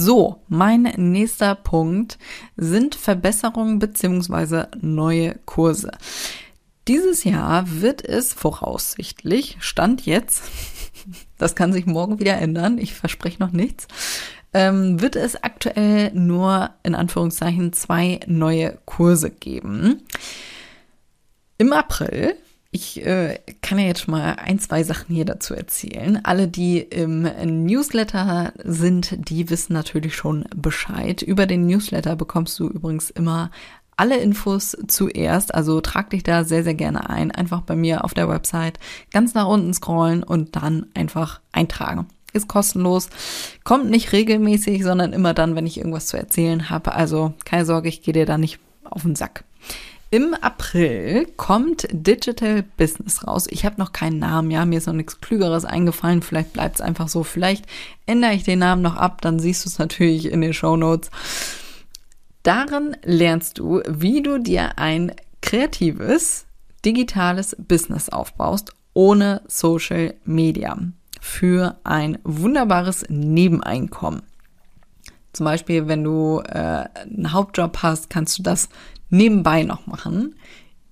So, 0.00 0.44
mein 0.46 0.82
nächster 0.96 1.56
Punkt 1.56 2.18
sind 2.56 2.94
Verbesserungen 2.94 3.80
beziehungsweise 3.80 4.68
neue 4.80 5.34
Kurse. 5.44 5.90
Dieses 6.86 7.24
Jahr 7.24 7.64
wird 7.68 8.04
es 8.04 8.32
voraussichtlich, 8.32 9.56
Stand 9.58 10.06
jetzt, 10.06 10.44
das 11.36 11.56
kann 11.56 11.72
sich 11.72 11.86
morgen 11.86 12.20
wieder 12.20 12.38
ändern, 12.38 12.78
ich 12.78 12.94
verspreche 12.94 13.40
noch 13.40 13.50
nichts, 13.50 13.88
ähm, 14.54 15.00
wird 15.00 15.16
es 15.16 15.42
aktuell 15.42 16.12
nur 16.14 16.70
in 16.84 16.94
Anführungszeichen 16.94 17.72
zwei 17.72 18.20
neue 18.28 18.78
Kurse 18.84 19.30
geben. 19.30 20.02
Im 21.58 21.72
April 21.72 22.36
ich 22.70 23.04
äh, 23.04 23.38
kann 23.62 23.78
ja 23.78 23.86
jetzt 23.86 24.02
schon 24.02 24.12
mal 24.12 24.36
ein, 24.36 24.58
zwei 24.58 24.82
Sachen 24.82 25.14
hier 25.14 25.24
dazu 25.24 25.54
erzählen. 25.54 26.20
Alle, 26.24 26.48
die 26.48 26.78
im 26.80 27.22
Newsletter 27.64 28.52
sind, 28.62 29.30
die 29.30 29.48
wissen 29.48 29.72
natürlich 29.72 30.14
schon 30.14 30.44
Bescheid. 30.54 31.22
Über 31.22 31.46
den 31.46 31.66
Newsletter 31.66 32.14
bekommst 32.14 32.58
du 32.58 32.68
übrigens 32.68 33.08
immer 33.08 33.50
alle 33.96 34.18
Infos 34.18 34.76
zuerst. 34.86 35.54
Also 35.54 35.80
trag 35.80 36.10
dich 36.10 36.22
da 36.22 36.44
sehr, 36.44 36.62
sehr 36.62 36.74
gerne 36.74 37.08
ein. 37.08 37.30
Einfach 37.30 37.62
bei 37.62 37.74
mir 37.74 38.04
auf 38.04 38.12
der 38.12 38.28
Website 38.28 38.78
ganz 39.12 39.32
nach 39.32 39.46
unten 39.46 39.72
scrollen 39.72 40.22
und 40.22 40.54
dann 40.54 40.86
einfach 40.94 41.40
eintragen. 41.52 42.06
Ist 42.34 42.48
kostenlos, 42.48 43.08
kommt 43.64 43.88
nicht 43.88 44.12
regelmäßig, 44.12 44.84
sondern 44.84 45.14
immer 45.14 45.32
dann, 45.32 45.56
wenn 45.56 45.66
ich 45.66 45.78
irgendwas 45.78 46.06
zu 46.06 46.18
erzählen 46.18 46.68
habe. 46.68 46.92
Also 46.92 47.32
keine 47.46 47.64
Sorge, 47.64 47.88
ich 47.88 48.02
gehe 48.02 48.12
dir 48.12 48.26
da 48.26 48.36
nicht 48.36 48.60
auf 48.84 49.02
den 49.02 49.16
Sack. 49.16 49.44
Im 50.10 50.32
April 50.32 51.26
kommt 51.36 51.86
Digital 51.92 52.62
Business 52.78 53.26
raus. 53.26 53.46
Ich 53.50 53.66
habe 53.66 53.78
noch 53.78 53.92
keinen 53.92 54.18
Namen, 54.18 54.50
ja, 54.50 54.64
mir 54.64 54.78
ist 54.78 54.86
noch 54.86 54.94
nichts 54.94 55.20
Klügeres 55.20 55.66
eingefallen. 55.66 56.22
Vielleicht 56.22 56.54
bleibt 56.54 56.76
es 56.76 56.80
einfach 56.80 57.08
so. 57.08 57.24
Vielleicht 57.24 57.66
ändere 58.06 58.32
ich 58.32 58.42
den 58.42 58.60
Namen 58.60 58.80
noch 58.80 58.96
ab, 58.96 59.20
dann 59.20 59.38
siehst 59.38 59.66
du 59.66 59.68
es 59.68 59.78
natürlich 59.78 60.26
in 60.26 60.40
den 60.40 60.54
Show 60.54 60.76
Notes. 60.76 61.10
Darin 62.42 62.96
lernst 63.04 63.58
du, 63.58 63.82
wie 63.86 64.22
du 64.22 64.38
dir 64.38 64.78
ein 64.78 65.12
kreatives, 65.42 66.46
digitales 66.86 67.54
Business 67.58 68.08
aufbaust 68.08 68.72
ohne 68.94 69.42
Social 69.46 70.14
Media 70.24 70.78
für 71.20 71.76
ein 71.84 72.18
wunderbares 72.24 73.04
Nebeneinkommen. 73.10 74.22
Zum 75.34 75.44
Beispiel, 75.44 75.86
wenn 75.86 76.02
du 76.02 76.40
äh, 76.46 76.86
einen 77.02 77.32
Hauptjob 77.32 77.82
hast, 77.82 78.08
kannst 78.08 78.38
du 78.38 78.42
das 78.42 78.70
nebenbei 79.10 79.62
noch 79.62 79.86
machen. 79.86 80.34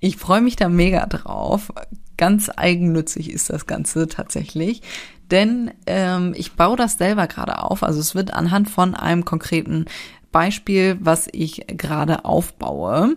Ich 0.01 0.17
freue 0.17 0.41
mich 0.41 0.57
da 0.57 0.69
mega 0.69 1.07
drauf. 1.07 1.73
Ganz 2.17 2.51
eigennützig 2.55 3.31
ist 3.31 3.51
das 3.51 3.67
Ganze 3.67 4.09
tatsächlich. 4.09 4.83
Denn 5.31 5.73
ähm, 5.87 6.35
ich 6.37 6.53
baue 6.53 6.77
das 6.77 6.99
selber 6.99 7.27
gerade 7.27 7.63
auf. 7.63 7.83
Also 7.83 8.01
es 8.01 8.15
wird 8.15 8.33
anhand 8.33 8.71
von 8.71 8.95
einem 8.95 9.25
konkreten 9.25 9.87
Beispiel, 10.33 10.99
was 11.01 11.29
ich 11.33 11.67
gerade 11.67 12.25
aufbaue. 12.25 13.17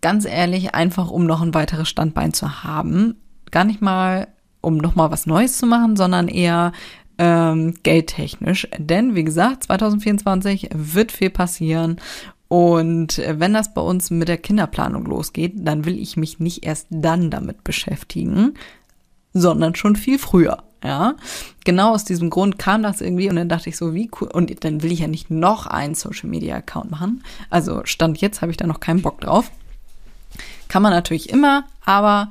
Ganz 0.00 0.24
ehrlich, 0.24 0.74
einfach 0.74 1.10
um 1.10 1.26
noch 1.26 1.42
ein 1.42 1.54
weiteres 1.54 1.88
Standbein 1.88 2.32
zu 2.32 2.64
haben. 2.64 3.16
Gar 3.50 3.64
nicht 3.64 3.82
mal, 3.82 4.28
um 4.60 4.76
nochmal 4.76 5.10
was 5.10 5.26
Neues 5.26 5.58
zu 5.58 5.66
machen, 5.66 5.96
sondern 5.96 6.28
eher 6.28 6.72
ähm, 7.18 7.74
geldtechnisch. 7.82 8.68
Denn 8.78 9.14
wie 9.14 9.24
gesagt, 9.24 9.64
2024 9.64 10.70
wird 10.74 11.12
viel 11.12 11.30
passieren 11.30 12.00
und 12.48 13.18
wenn 13.26 13.52
das 13.52 13.74
bei 13.74 13.80
uns 13.80 14.10
mit 14.10 14.28
der 14.28 14.38
Kinderplanung 14.38 15.04
losgeht, 15.04 15.54
dann 15.56 15.84
will 15.84 15.98
ich 15.98 16.16
mich 16.16 16.38
nicht 16.38 16.64
erst 16.64 16.86
dann 16.90 17.30
damit 17.30 17.64
beschäftigen, 17.64 18.54
sondern 19.32 19.74
schon 19.74 19.96
viel 19.96 20.18
früher. 20.18 20.62
Ja, 20.84 21.16
genau 21.64 21.94
aus 21.94 22.04
diesem 22.04 22.30
Grund 22.30 22.58
kam 22.58 22.82
das 22.82 23.00
irgendwie 23.00 23.28
und 23.28 23.36
dann 23.36 23.48
dachte 23.48 23.68
ich 23.68 23.76
so, 23.76 23.94
wie 23.94 24.10
cool. 24.20 24.28
Und 24.32 24.62
dann 24.62 24.82
will 24.82 24.92
ich 24.92 25.00
ja 25.00 25.08
nicht 25.08 25.30
noch 25.30 25.66
einen 25.66 25.94
Social 25.94 26.28
Media 26.28 26.56
Account 26.56 26.90
machen. 26.90 27.24
Also 27.50 27.80
Stand 27.84 28.20
jetzt 28.20 28.40
habe 28.40 28.52
ich 28.52 28.56
da 28.56 28.66
noch 28.66 28.78
keinen 28.78 29.02
Bock 29.02 29.20
drauf. 29.20 29.50
Kann 30.68 30.82
man 30.82 30.92
natürlich 30.92 31.30
immer, 31.30 31.64
aber 31.84 32.30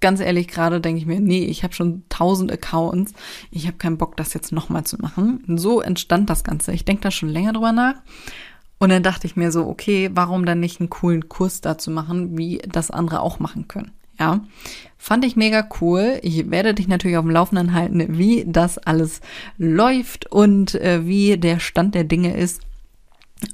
ganz 0.00 0.20
ehrlich, 0.20 0.48
gerade 0.48 0.80
denke 0.80 0.98
ich 0.98 1.06
mir, 1.06 1.20
nee, 1.20 1.44
ich 1.44 1.62
habe 1.62 1.74
schon 1.74 2.02
tausend 2.08 2.50
Accounts. 2.50 3.12
Ich 3.50 3.66
habe 3.66 3.76
keinen 3.76 3.98
Bock, 3.98 4.16
das 4.16 4.34
jetzt 4.34 4.50
nochmal 4.50 4.84
zu 4.84 4.96
machen. 4.96 5.44
so 5.56 5.80
entstand 5.80 6.30
das 6.30 6.42
Ganze. 6.42 6.72
Ich 6.72 6.84
denke 6.84 7.02
da 7.02 7.10
schon 7.10 7.28
länger 7.28 7.52
drüber 7.52 7.72
nach. 7.72 7.94
Und 8.78 8.90
dann 8.90 9.02
dachte 9.02 9.26
ich 9.26 9.36
mir 9.36 9.52
so, 9.52 9.66
okay, 9.66 10.10
warum 10.12 10.44
dann 10.44 10.60
nicht 10.60 10.80
einen 10.80 10.90
coolen 10.90 11.28
Kurs 11.28 11.60
dazu 11.60 11.90
machen, 11.90 12.36
wie 12.36 12.58
das 12.68 12.90
andere 12.90 13.20
auch 13.20 13.38
machen 13.38 13.68
können? 13.68 13.92
Ja, 14.18 14.44
fand 14.96 15.24
ich 15.24 15.34
mega 15.36 15.68
cool. 15.80 16.20
Ich 16.22 16.50
werde 16.50 16.74
dich 16.74 16.86
natürlich 16.86 17.16
auf 17.16 17.24
dem 17.24 17.32
Laufenden 17.32 17.74
halten, 17.74 18.16
wie 18.16 18.44
das 18.46 18.78
alles 18.78 19.20
läuft 19.58 20.30
und 20.30 20.74
äh, 20.76 21.04
wie 21.06 21.36
der 21.36 21.58
Stand 21.58 21.94
der 21.94 22.04
Dinge 22.04 22.36
ist. 22.36 22.62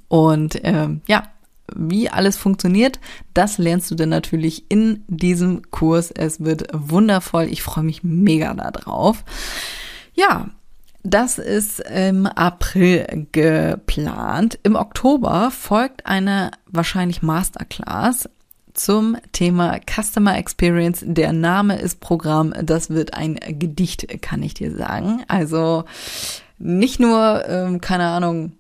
Und 0.08 0.62
äh, 0.64 0.88
ja, 1.06 1.28
wie 1.74 2.10
alles 2.10 2.36
funktioniert, 2.36 3.00
das 3.32 3.58
lernst 3.58 3.90
du 3.90 3.94
dann 3.94 4.08
natürlich 4.08 4.64
in 4.68 5.04
diesem 5.08 5.70
Kurs. 5.70 6.10
Es 6.10 6.40
wird 6.40 6.68
wundervoll. 6.72 7.44
Ich 7.50 7.62
freue 7.62 7.84
mich 7.84 8.02
mega 8.02 8.52
darauf. 8.54 9.24
Ja, 10.14 10.50
das 11.02 11.38
ist 11.38 11.80
im 11.80 12.26
April 12.26 13.26
geplant. 13.33 14.59
Im 14.62 14.76
Oktober 14.76 15.50
folgt 15.50 16.07
eine 16.07 16.50
wahrscheinlich 16.66 17.23
Masterclass 17.23 18.28
zum 18.75 19.16
Thema 19.33 19.78
Customer 19.87 20.37
Experience. 20.37 21.02
Der 21.07 21.33
Name 21.33 21.78
ist 21.78 22.00
Programm. 22.00 22.54
Das 22.62 22.90
wird 22.90 23.14
ein 23.14 23.37
Gedicht, 23.37 24.23
kann 24.23 24.42
ich 24.42 24.54
dir 24.54 24.76
sagen. 24.76 25.25
Also 25.28 25.85
nicht 26.59 27.00
nur, 27.00 27.45
ähm, 27.49 27.80
keine 27.80 28.07
Ahnung, 28.07 28.52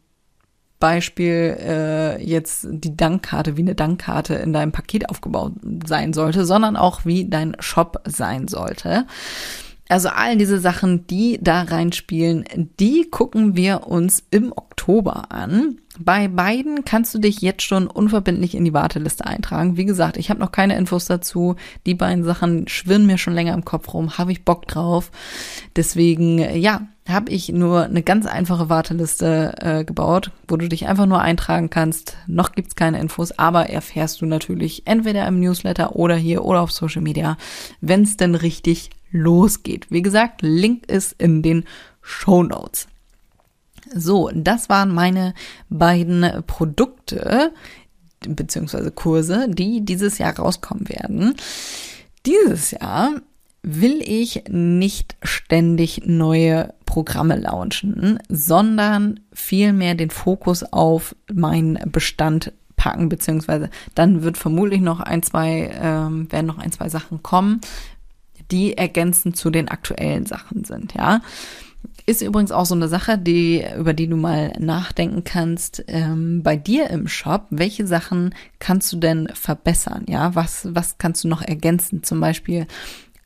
Beispiel 0.78 1.58
äh, 1.60 2.24
jetzt 2.24 2.66
die 2.70 2.96
Dankkarte, 2.96 3.58
wie 3.58 3.62
eine 3.62 3.74
Dankkarte 3.74 4.34
in 4.34 4.54
deinem 4.54 4.72
Paket 4.72 5.10
aufgebaut 5.10 5.52
sein 5.86 6.14
sollte, 6.14 6.46
sondern 6.46 6.76
auch 6.76 7.04
wie 7.04 7.28
dein 7.28 7.54
Shop 7.60 8.00
sein 8.06 8.48
sollte. 8.48 9.06
Also 9.90 10.08
all 10.08 10.36
diese 10.36 10.60
Sachen, 10.60 11.08
die 11.08 11.40
da 11.42 11.62
reinspielen, 11.62 12.44
die 12.78 13.08
gucken 13.10 13.56
wir 13.56 13.88
uns 13.88 14.22
im 14.30 14.52
Oktober 14.52 15.32
an. 15.32 15.78
Bei 15.98 16.28
beiden 16.28 16.84
kannst 16.84 17.12
du 17.12 17.18
dich 17.18 17.40
jetzt 17.40 17.62
schon 17.62 17.88
unverbindlich 17.88 18.54
in 18.54 18.64
die 18.64 18.72
Warteliste 18.72 19.26
eintragen. 19.26 19.76
Wie 19.76 19.84
gesagt, 19.84 20.16
ich 20.16 20.30
habe 20.30 20.38
noch 20.38 20.52
keine 20.52 20.76
Infos 20.76 21.06
dazu. 21.06 21.56
Die 21.86 21.96
beiden 21.96 22.22
Sachen 22.22 22.68
schwirren 22.68 23.04
mir 23.04 23.18
schon 23.18 23.34
länger 23.34 23.52
im 23.52 23.64
Kopf 23.64 23.92
rum. 23.92 24.16
Habe 24.16 24.30
ich 24.30 24.44
Bock 24.44 24.68
drauf. 24.68 25.10
Deswegen, 25.74 26.38
ja, 26.38 26.86
habe 27.08 27.32
ich 27.32 27.48
nur 27.48 27.82
eine 27.82 28.04
ganz 28.04 28.26
einfache 28.26 28.68
Warteliste 28.68 29.54
äh, 29.58 29.84
gebaut, 29.84 30.30
wo 30.46 30.56
du 30.56 30.68
dich 30.68 30.86
einfach 30.86 31.06
nur 31.06 31.20
eintragen 31.20 31.68
kannst. 31.68 32.16
Noch 32.28 32.52
gibt's 32.52 32.76
keine 32.76 33.00
Infos, 33.00 33.32
aber 33.32 33.68
erfährst 33.68 34.20
du 34.20 34.26
natürlich 34.26 34.86
entweder 34.86 35.26
im 35.26 35.40
Newsletter 35.40 35.96
oder 35.96 36.14
hier 36.14 36.44
oder 36.44 36.60
auf 36.60 36.70
Social 36.70 37.02
Media, 37.02 37.36
wenn 37.80 38.02
es 38.02 38.16
denn 38.16 38.36
richtig 38.36 38.90
losgeht. 39.10 39.86
Wie 39.90 40.02
gesagt, 40.02 40.42
Link 40.42 40.86
ist 40.86 41.14
in 41.18 41.42
den 41.42 41.64
Show 42.02 42.42
Notes. 42.42 42.88
So, 43.94 44.30
das 44.34 44.68
waren 44.68 44.94
meine 44.94 45.34
beiden 45.68 46.44
Produkte 46.46 47.52
beziehungsweise 48.28 48.90
Kurse, 48.90 49.46
die 49.48 49.84
dieses 49.84 50.18
Jahr 50.18 50.36
rauskommen 50.36 50.88
werden. 50.88 51.34
Dieses 52.26 52.70
Jahr 52.70 53.14
will 53.62 54.00
ich 54.02 54.44
nicht 54.48 55.16
ständig 55.22 56.02
neue 56.06 56.72
Programme 56.86 57.36
launchen, 57.36 58.18
sondern 58.28 59.20
vielmehr 59.32 59.94
den 59.94 60.10
Fokus 60.10 60.62
auf 60.62 61.14
meinen 61.32 61.78
Bestand 61.90 62.52
packen, 62.76 63.10
beziehungsweise 63.10 63.68
dann 63.94 64.22
wird 64.22 64.38
vermutlich 64.38 64.80
noch 64.80 65.00
ein, 65.00 65.22
zwei, 65.22 65.70
ähm, 65.80 66.32
werden 66.32 66.46
noch 66.46 66.58
ein, 66.58 66.72
zwei 66.72 66.88
Sachen 66.88 67.22
kommen, 67.22 67.60
die 68.50 68.76
ergänzend 68.76 69.36
zu 69.36 69.50
den 69.50 69.68
aktuellen 69.68 70.26
Sachen 70.26 70.64
sind, 70.64 70.94
ja. 70.94 71.20
Ist 72.06 72.22
übrigens 72.22 72.50
auch 72.50 72.66
so 72.66 72.74
eine 72.74 72.88
Sache, 72.88 73.18
die, 73.18 73.64
über 73.78 73.94
die 73.94 74.08
du 74.08 74.16
mal 74.16 74.52
nachdenken 74.58 75.22
kannst. 75.22 75.84
Ähm, 75.86 76.42
bei 76.42 76.56
dir 76.56 76.90
im 76.90 77.08
Shop, 77.08 77.46
welche 77.50 77.86
Sachen 77.86 78.34
kannst 78.58 78.92
du 78.92 78.96
denn 78.96 79.28
verbessern? 79.32 80.06
Ja, 80.08 80.34
was, 80.34 80.68
was 80.72 80.98
kannst 80.98 81.24
du 81.24 81.28
noch 81.28 81.42
ergänzen? 81.42 82.02
Zum 82.02 82.20
Beispiel 82.20 82.66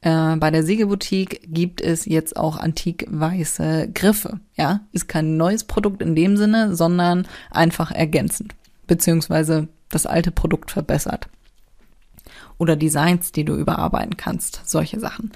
äh, 0.03 0.37
bei 0.37 0.51
der 0.51 0.65
Siegelboutique 0.65 1.41
gibt 1.47 1.81
es 1.81 2.05
jetzt 2.05 2.37
auch 2.37 2.59
antik 2.59 3.07
weiße 3.09 3.91
Griffe. 3.95 4.41
Ja, 4.57 4.81
ist 4.93 5.09
kein 5.09 5.37
neues 5.37 5.65
Produkt 5.65 6.03
in 6.03 6.15
dem 6.15 6.37
Sinne, 6.37 6.77
sondern 6.77 7.27
einfach 7.51 7.91
ergänzend. 7.91 8.55
Beziehungsweise 8.87 9.69
das 9.89 10.05
alte 10.05 10.31
Produkt 10.31 10.71
verbessert 10.71 11.29
oder 12.59 12.77
Designs, 12.77 13.33
die 13.33 13.45
du 13.45 13.55
überarbeiten 13.57 14.17
kannst, 14.17 14.61
solche 14.65 15.01
Sachen. 15.01 15.33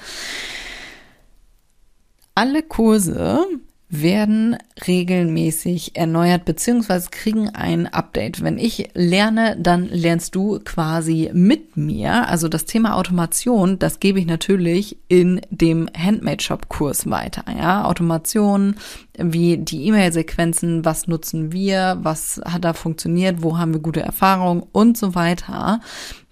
Alle 2.34 2.62
Kurse 2.62 3.44
werden 3.90 4.56
regelmäßig 4.86 5.96
erneuert 5.96 6.44
beziehungsweise 6.44 7.08
kriegen 7.10 7.48
ein 7.48 7.86
Update. 7.86 8.42
Wenn 8.42 8.58
ich 8.58 8.90
lerne, 8.94 9.56
dann 9.58 9.88
lernst 9.88 10.34
du 10.34 10.60
quasi 10.62 11.30
mit 11.32 11.78
mir. 11.78 12.28
Also 12.28 12.48
das 12.48 12.66
Thema 12.66 12.96
Automation, 12.96 13.78
das 13.78 13.98
gebe 13.98 14.20
ich 14.20 14.26
natürlich 14.26 14.98
in 15.08 15.40
dem 15.50 15.88
Handmade 15.96 16.42
Shop 16.42 16.68
Kurs 16.68 17.08
weiter. 17.08 17.44
Ja, 17.50 17.86
Automation, 17.86 18.76
wie 19.16 19.56
die 19.56 19.86
E-Mail-Sequenzen, 19.86 20.84
was 20.84 21.08
nutzen 21.08 21.52
wir, 21.52 21.98
was 22.02 22.42
hat 22.44 22.64
da 22.64 22.74
funktioniert, 22.74 23.42
wo 23.42 23.56
haben 23.56 23.72
wir 23.72 23.80
gute 23.80 24.02
Erfahrungen 24.02 24.64
und 24.70 24.98
so 24.98 25.14
weiter. 25.14 25.80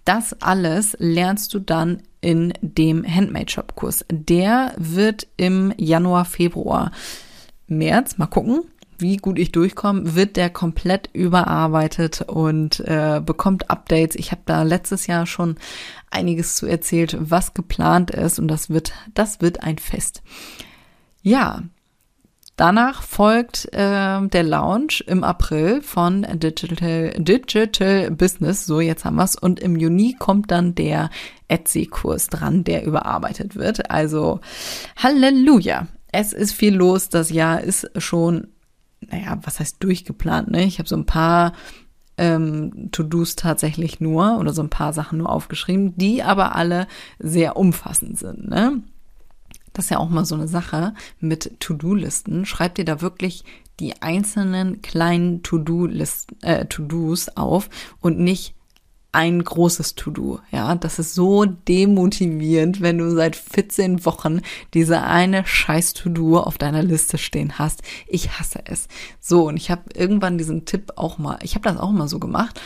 Das 0.06 0.40
alles 0.40 0.96
lernst 1.00 1.52
du 1.52 1.58
dann 1.58 2.00
in 2.20 2.54
dem 2.60 3.04
Handmade 3.04 3.50
Shop 3.50 3.74
Kurs. 3.74 4.04
Der 4.08 4.72
wird 4.76 5.26
im 5.36 5.74
Januar, 5.76 6.24
Februar, 6.24 6.92
März, 7.66 8.16
mal 8.16 8.26
gucken, 8.26 8.60
wie 8.98 9.16
gut 9.16 9.36
ich 9.36 9.50
durchkomme, 9.50 10.14
wird 10.14 10.36
der 10.36 10.48
komplett 10.48 11.10
überarbeitet 11.12 12.22
und 12.22 12.78
äh, 12.80 13.20
bekommt 13.20 13.68
Updates. 13.68 14.14
Ich 14.14 14.30
habe 14.30 14.42
da 14.46 14.62
letztes 14.62 15.08
Jahr 15.08 15.26
schon 15.26 15.56
einiges 16.08 16.54
zu 16.54 16.66
erzählt, 16.66 17.16
was 17.18 17.52
geplant 17.52 18.12
ist 18.12 18.38
und 18.38 18.46
das 18.46 18.70
wird, 18.70 18.92
das 19.12 19.40
wird 19.40 19.64
ein 19.64 19.78
Fest. 19.78 20.22
Ja, 21.20 21.62
Danach 22.56 23.02
folgt 23.02 23.66
äh, 23.74 24.26
der 24.28 24.42
Launch 24.42 25.04
im 25.06 25.24
April 25.24 25.82
von 25.82 26.26
Digital, 26.38 27.10
Digital 27.18 28.10
Business. 28.10 28.64
So, 28.64 28.80
jetzt 28.80 29.04
haben 29.04 29.16
wir's. 29.16 29.36
Und 29.36 29.60
im 29.60 29.76
Juni 29.76 30.16
kommt 30.18 30.50
dann 30.50 30.74
der 30.74 31.10
Etsy-Kurs 31.48 32.28
dran, 32.28 32.64
der 32.64 32.86
überarbeitet 32.86 33.56
wird. 33.56 33.90
Also 33.90 34.40
Halleluja. 34.96 35.86
Es 36.12 36.32
ist 36.32 36.52
viel 36.52 36.74
los. 36.74 37.10
Das 37.10 37.28
Jahr 37.30 37.60
ist 37.60 37.90
schon, 37.98 38.48
naja, 39.00 39.38
was 39.42 39.60
heißt 39.60 39.76
durchgeplant? 39.80 40.50
Ne? 40.50 40.64
Ich 40.64 40.78
habe 40.78 40.88
so 40.88 40.96
ein 40.96 41.04
paar 41.04 41.52
ähm, 42.16 42.88
To-Dos 42.90 43.36
tatsächlich 43.36 44.00
nur 44.00 44.38
oder 44.38 44.54
so 44.54 44.62
ein 44.62 44.70
paar 44.70 44.94
Sachen 44.94 45.18
nur 45.18 45.28
aufgeschrieben, 45.28 45.94
die 45.98 46.22
aber 46.22 46.56
alle 46.56 46.86
sehr 47.18 47.58
umfassend 47.58 48.18
sind. 48.18 48.48
Ne? 48.48 48.82
Das 49.76 49.86
ist 49.86 49.90
ja 49.90 49.98
auch 49.98 50.08
mal 50.08 50.24
so 50.24 50.34
eine 50.34 50.48
Sache 50.48 50.94
mit 51.20 51.60
To-Do-Listen. 51.60 52.46
Schreib 52.46 52.76
dir 52.76 52.86
da 52.86 53.02
wirklich 53.02 53.44
die 53.78 54.00
einzelnen 54.00 54.80
kleinen 54.80 55.42
To-Do-Listen, 55.42 56.40
äh, 56.40 56.64
To-Dos 56.64 57.28
auf 57.36 57.68
und 58.00 58.18
nicht 58.18 58.54
ein 59.12 59.44
großes 59.44 59.94
To-Do. 59.94 60.40
Ja, 60.50 60.74
das 60.74 60.98
ist 60.98 61.14
so 61.14 61.44
demotivierend, 61.44 62.80
wenn 62.80 62.96
du 62.96 63.10
seit 63.10 63.36
14 63.36 64.06
Wochen 64.06 64.40
diese 64.72 65.02
eine 65.02 65.46
scheiß 65.46 65.92
To-Do 65.92 66.40
auf 66.40 66.56
deiner 66.56 66.82
Liste 66.82 67.18
stehen 67.18 67.58
hast. 67.58 67.82
Ich 68.08 68.38
hasse 68.38 68.60
es. 68.64 68.88
So, 69.20 69.48
und 69.48 69.58
ich 69.58 69.70
habe 69.70 69.82
irgendwann 69.94 70.38
diesen 70.38 70.64
Tipp 70.64 70.92
auch 70.96 71.18
mal, 71.18 71.38
ich 71.42 71.54
habe 71.54 71.68
das 71.68 71.76
auch 71.76 71.92
mal 71.92 72.08
so 72.08 72.18
gemacht 72.18 72.58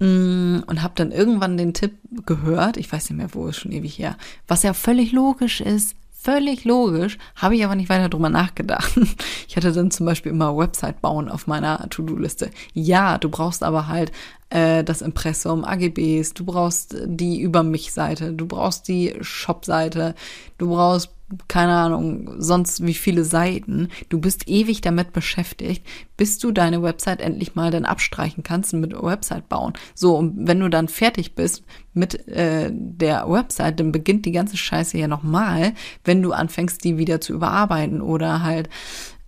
mm, 0.00 0.58
und 0.66 0.82
habe 0.82 0.94
dann 0.96 1.12
irgendwann 1.12 1.56
den 1.56 1.72
Tipp 1.72 1.98
gehört, 2.26 2.78
ich 2.78 2.90
weiß 2.90 3.10
nicht 3.10 3.16
mehr, 3.16 3.34
wo 3.34 3.46
ist 3.46 3.58
schon 3.58 3.72
ewig 3.72 3.96
her, 3.96 4.16
was 4.48 4.64
ja 4.64 4.74
völlig 4.74 5.12
logisch 5.12 5.60
ist, 5.60 5.94
völlig 6.28 6.64
logisch, 6.64 7.16
habe 7.36 7.56
ich 7.56 7.64
aber 7.64 7.74
nicht 7.74 7.88
weiter 7.88 8.10
drüber 8.10 8.28
nachgedacht. 8.28 8.92
Ich 9.48 9.56
hatte 9.56 9.72
dann 9.72 9.90
zum 9.90 10.04
Beispiel 10.04 10.30
immer 10.30 10.56
Website 10.56 11.00
bauen 11.00 11.30
auf 11.30 11.46
meiner 11.46 11.88
To-Do-Liste. 11.88 12.50
Ja, 12.74 13.16
du 13.16 13.30
brauchst 13.30 13.62
aber 13.62 13.88
halt 13.88 14.12
äh, 14.50 14.84
das 14.84 15.00
Impressum, 15.00 15.64
AGBs, 15.64 16.34
du 16.34 16.44
brauchst 16.44 16.96
die 17.06 17.40
Über 17.40 17.62
mich-Seite, 17.62 18.34
du 18.34 18.46
brauchst 18.46 18.88
die 18.88 19.16
Shop-Seite, 19.22 20.14
du 20.58 20.68
brauchst 20.68 21.17
keine 21.46 21.74
Ahnung, 21.74 22.30
sonst 22.38 22.86
wie 22.86 22.94
viele 22.94 23.24
Seiten. 23.24 23.88
Du 24.08 24.18
bist 24.18 24.48
ewig 24.48 24.80
damit 24.80 25.12
beschäftigt, 25.12 25.86
bis 26.16 26.38
du 26.38 26.52
deine 26.52 26.82
Website 26.82 27.20
endlich 27.20 27.54
mal 27.54 27.70
dann 27.70 27.84
abstreichen 27.84 28.42
kannst 28.42 28.72
und 28.72 28.80
mit 28.80 28.94
Website 29.00 29.48
bauen. 29.48 29.74
So, 29.94 30.16
und 30.16 30.46
wenn 30.46 30.60
du 30.60 30.70
dann 30.70 30.88
fertig 30.88 31.34
bist 31.34 31.64
mit 31.92 32.26
äh, 32.28 32.70
der 32.72 33.28
Website, 33.28 33.78
dann 33.78 33.92
beginnt 33.92 34.24
die 34.24 34.32
ganze 34.32 34.56
Scheiße 34.56 34.96
ja 34.96 35.06
nochmal, 35.06 35.74
wenn 36.04 36.22
du 36.22 36.32
anfängst, 36.32 36.82
die 36.82 36.96
wieder 36.96 37.20
zu 37.20 37.34
überarbeiten 37.34 38.00
oder 38.00 38.42
halt 38.42 38.70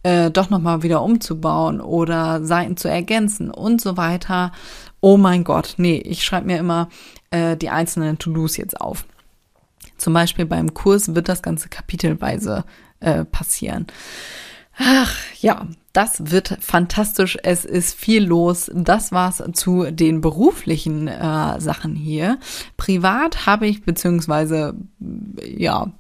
äh, 0.03 0.31
doch 0.31 0.49
nochmal 0.49 0.83
wieder 0.83 1.03
umzubauen 1.03 1.81
oder 1.81 2.45
Seiten 2.45 2.77
zu 2.77 2.89
ergänzen 2.89 3.51
und 3.51 3.81
so 3.81 3.99
weiter. 3.99 4.53
Oh 5.01 5.19
mein 5.19 5.45
Gott, 5.45 5.75
nee, 5.77 5.99
ich 5.99 6.25
schreibe 6.25 6.47
mir 6.47 6.59
immer 6.59 6.89
äh, 7.31 7.57
die 7.57 7.71
einzelnen 7.71 8.19
To-Dos 8.19 8.57
jetzt 8.57 8.81
auf. 8.81 9.05
Zum 10.01 10.15
Beispiel 10.15 10.47
beim 10.47 10.73
Kurs 10.73 11.15
wird 11.15 11.29
das 11.29 11.43
Ganze 11.43 11.69
kapitelweise 11.69 12.65
äh, 13.01 13.25
passieren. 13.27 13.87
Ach 14.79 15.15
ja, 15.41 15.67
das 15.93 16.31
wird 16.31 16.57
fantastisch. 16.61 17.37
Es 17.43 17.67
ist 17.67 17.95
viel 17.95 18.25
los. 18.25 18.71
Das 18.75 19.13
war's 19.13 19.43
zu 19.53 19.91
den 19.91 20.23
beruflichen 20.23 21.07
äh, 21.07 21.61
Sachen 21.61 21.95
hier. 21.95 22.39
Privat 22.79 23.45
habe 23.45 23.67
ich 23.67 23.85
beziehungsweise 23.85 24.75
ja 25.45 25.93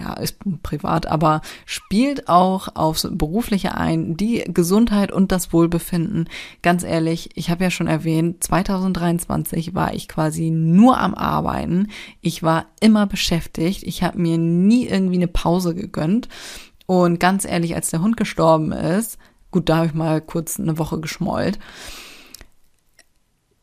ja, 0.00 0.14
ist 0.14 0.38
privat, 0.62 1.06
aber 1.06 1.40
spielt 1.66 2.28
auch 2.28 2.68
aufs 2.74 3.08
Berufliche 3.10 3.76
ein, 3.76 4.16
die 4.16 4.44
Gesundheit 4.46 5.12
und 5.12 5.32
das 5.32 5.52
Wohlbefinden. 5.52 6.28
Ganz 6.62 6.82
ehrlich, 6.82 7.30
ich 7.34 7.50
habe 7.50 7.64
ja 7.64 7.70
schon 7.70 7.86
erwähnt, 7.86 8.42
2023 8.44 9.74
war 9.74 9.94
ich 9.94 10.08
quasi 10.08 10.50
nur 10.50 10.98
am 10.98 11.14
Arbeiten. 11.14 11.88
Ich 12.20 12.42
war 12.42 12.66
immer 12.80 13.06
beschäftigt. 13.06 13.82
Ich 13.82 14.02
habe 14.02 14.18
mir 14.18 14.38
nie 14.38 14.86
irgendwie 14.86 15.16
eine 15.16 15.28
Pause 15.28 15.74
gegönnt. 15.74 16.28
Und 16.86 17.18
ganz 17.18 17.44
ehrlich, 17.44 17.74
als 17.74 17.90
der 17.90 18.02
Hund 18.02 18.16
gestorben 18.16 18.72
ist, 18.72 19.18
gut, 19.50 19.68
da 19.68 19.76
habe 19.76 19.86
ich 19.86 19.94
mal 19.94 20.20
kurz 20.20 20.58
eine 20.58 20.78
Woche 20.78 21.00
geschmollt, 21.00 21.58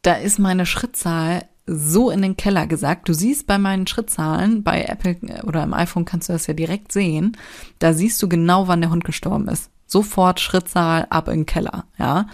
da 0.01 0.13
ist 0.15 0.39
meine 0.39 0.65
Schrittzahl 0.65 1.43
so 1.65 2.09
in 2.09 2.21
den 2.21 2.37
Keller 2.37 2.67
gesagt. 2.67 3.07
Du 3.07 3.13
siehst 3.13 3.47
bei 3.47 3.57
meinen 3.57 3.87
Schrittzahlen, 3.87 4.63
bei 4.63 4.83
Apple 4.83 5.17
oder 5.43 5.63
im 5.63 5.73
iPhone 5.73 6.05
kannst 6.05 6.29
du 6.29 6.33
das 6.33 6.47
ja 6.47 6.53
direkt 6.53 6.91
sehen. 6.91 7.37
Da 7.79 7.93
siehst 7.93 8.21
du 8.21 8.29
genau, 8.29 8.67
wann 8.67 8.81
der 8.81 8.89
Hund 8.89 9.03
gestorben 9.03 9.47
ist. 9.47 9.69
Sofort 9.85 10.39
Schrittzahl 10.39 11.07
ab 11.09 11.27
in 11.27 11.41
den 11.41 11.45
Keller, 11.45 11.85
ja. 11.97 12.27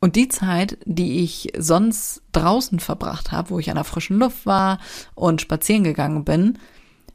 Und 0.00 0.16
die 0.16 0.28
Zeit, 0.28 0.78
die 0.84 1.22
ich 1.22 1.52
sonst 1.56 2.22
draußen 2.32 2.80
verbracht 2.80 3.30
habe, 3.30 3.50
wo 3.50 3.60
ich 3.60 3.70
an 3.70 3.76
der 3.76 3.84
frischen 3.84 4.18
Luft 4.18 4.46
war 4.46 4.78
und 5.14 5.40
spazieren 5.40 5.84
gegangen 5.84 6.24
bin, 6.24 6.58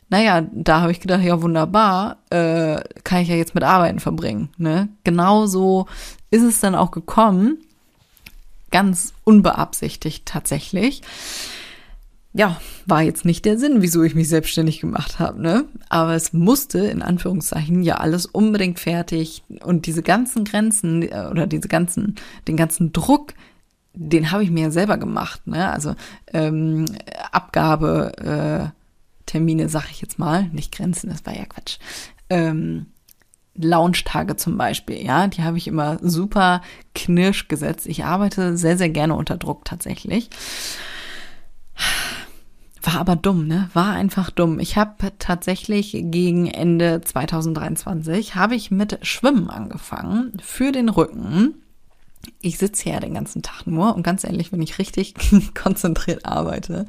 naja, 0.10 0.48
da 0.54 0.82
habe 0.82 0.92
ich 0.92 1.02
gedacht, 1.02 1.22
ja 1.22 1.42
wunderbar, 1.42 2.20
äh, 2.30 2.80
kann 3.04 3.22
ich 3.22 3.28
ja 3.28 3.36
jetzt 3.36 3.56
mit 3.56 3.66
Arbeiten 3.66 4.00
verbringen. 4.00 4.50
Ne? 4.58 4.88
Genauso 5.04 5.88
ist 6.32 6.44
es 6.44 6.62
dann 6.62 6.76
auch 6.76 6.92
gekommen, 6.92 7.58
ganz 8.72 9.14
unbeabsichtigt 9.24 10.26
tatsächlich. 10.26 11.02
Ja, 12.34 12.62
war 12.86 13.02
jetzt 13.02 13.26
nicht 13.26 13.46
der 13.46 13.58
Sinn, 13.58 13.82
wieso 13.82 14.04
ich 14.04 14.14
mich 14.14 14.30
selbstständig 14.30 14.80
gemacht 14.80 15.18
habe, 15.18 15.42
ne? 15.42 15.66
Aber 15.90 16.14
es 16.14 16.34
musste 16.34 16.80
in 16.80 17.02
Anführungszeichen 17.02 17.82
ja 17.82 17.96
alles 17.96 18.28
unbedingt 18.28 18.80
fertig 18.80 19.44
und 19.64 19.88
diese 19.88 20.04
ganzen 20.04 20.44
Grenzen 20.44 21.02
äh, 21.02 21.28
oder 21.32 21.48
diese 21.48 21.68
ganzen, 21.68 22.16
den 22.48 22.56
ganzen 22.56 22.94
Druck, 22.94 23.34
den 23.94 24.32
habe 24.32 24.44
ich 24.44 24.52
mir 24.52 24.66
ja 24.66 24.72
selber 24.72 24.98
gemacht, 24.98 25.48
ne? 25.48 25.72
Also 25.72 25.96
ähm, 26.32 26.86
Abgabe, 27.32 28.12
äh, 28.20 28.78
Termine, 29.26 29.68
sag 29.68 29.90
ich 29.90 30.02
jetzt 30.02 30.20
mal, 30.20 30.44
nicht 30.52 30.72
Grenzen, 30.72 31.10
das 31.10 31.26
war 31.26 31.36
ja 31.36 31.46
Quatsch. 31.46 31.80
Ähm, 32.30 32.88
Launch-Tage 33.58 34.36
zum 34.36 34.58
Beispiel, 34.58 35.04
ja, 35.04 35.28
die 35.28 35.44
habe 35.44 35.58
ich 35.58 35.68
immer 35.68 35.98
super 36.02 36.62
knirsch 36.96 37.48
gesetzt. 37.48 37.88
Ich 37.88 38.06
arbeite 38.06 38.58
sehr, 38.58 38.78
sehr 38.78 38.90
gerne 38.90 39.16
unter 39.16 39.38
Druck 39.38 39.66
tatsächlich. 39.66 40.30
War 42.82 43.02
aber 43.02 43.16
dumm, 43.16 43.48
ne? 43.48 43.70
War 43.74 43.92
einfach 43.94 44.30
dumm. 44.30 44.60
Ich 44.60 44.78
habe 44.78 45.12
tatsächlich 45.20 45.92
gegen 45.92 46.48
Ende 46.48 47.02
2023 47.02 48.36
habe 48.36 48.56
ich 48.56 48.72
mit 48.72 49.00
Schwimmen 49.02 49.50
angefangen 49.50 50.34
für 50.42 50.72
den 50.72 50.88
Rücken. 50.88 51.56
Ich 52.42 52.58
sitze 52.58 52.90
ja 52.90 53.00
den 53.00 53.14
ganzen 53.14 53.42
Tag 53.42 53.68
nur 53.68 53.96
und 53.96 54.04
ganz 54.04 54.24
ehrlich, 54.24 54.52
wenn 54.52 54.62
ich 54.62 54.80
richtig 54.80 55.16
konzentriert 55.54 56.26
arbeite, 56.26 56.86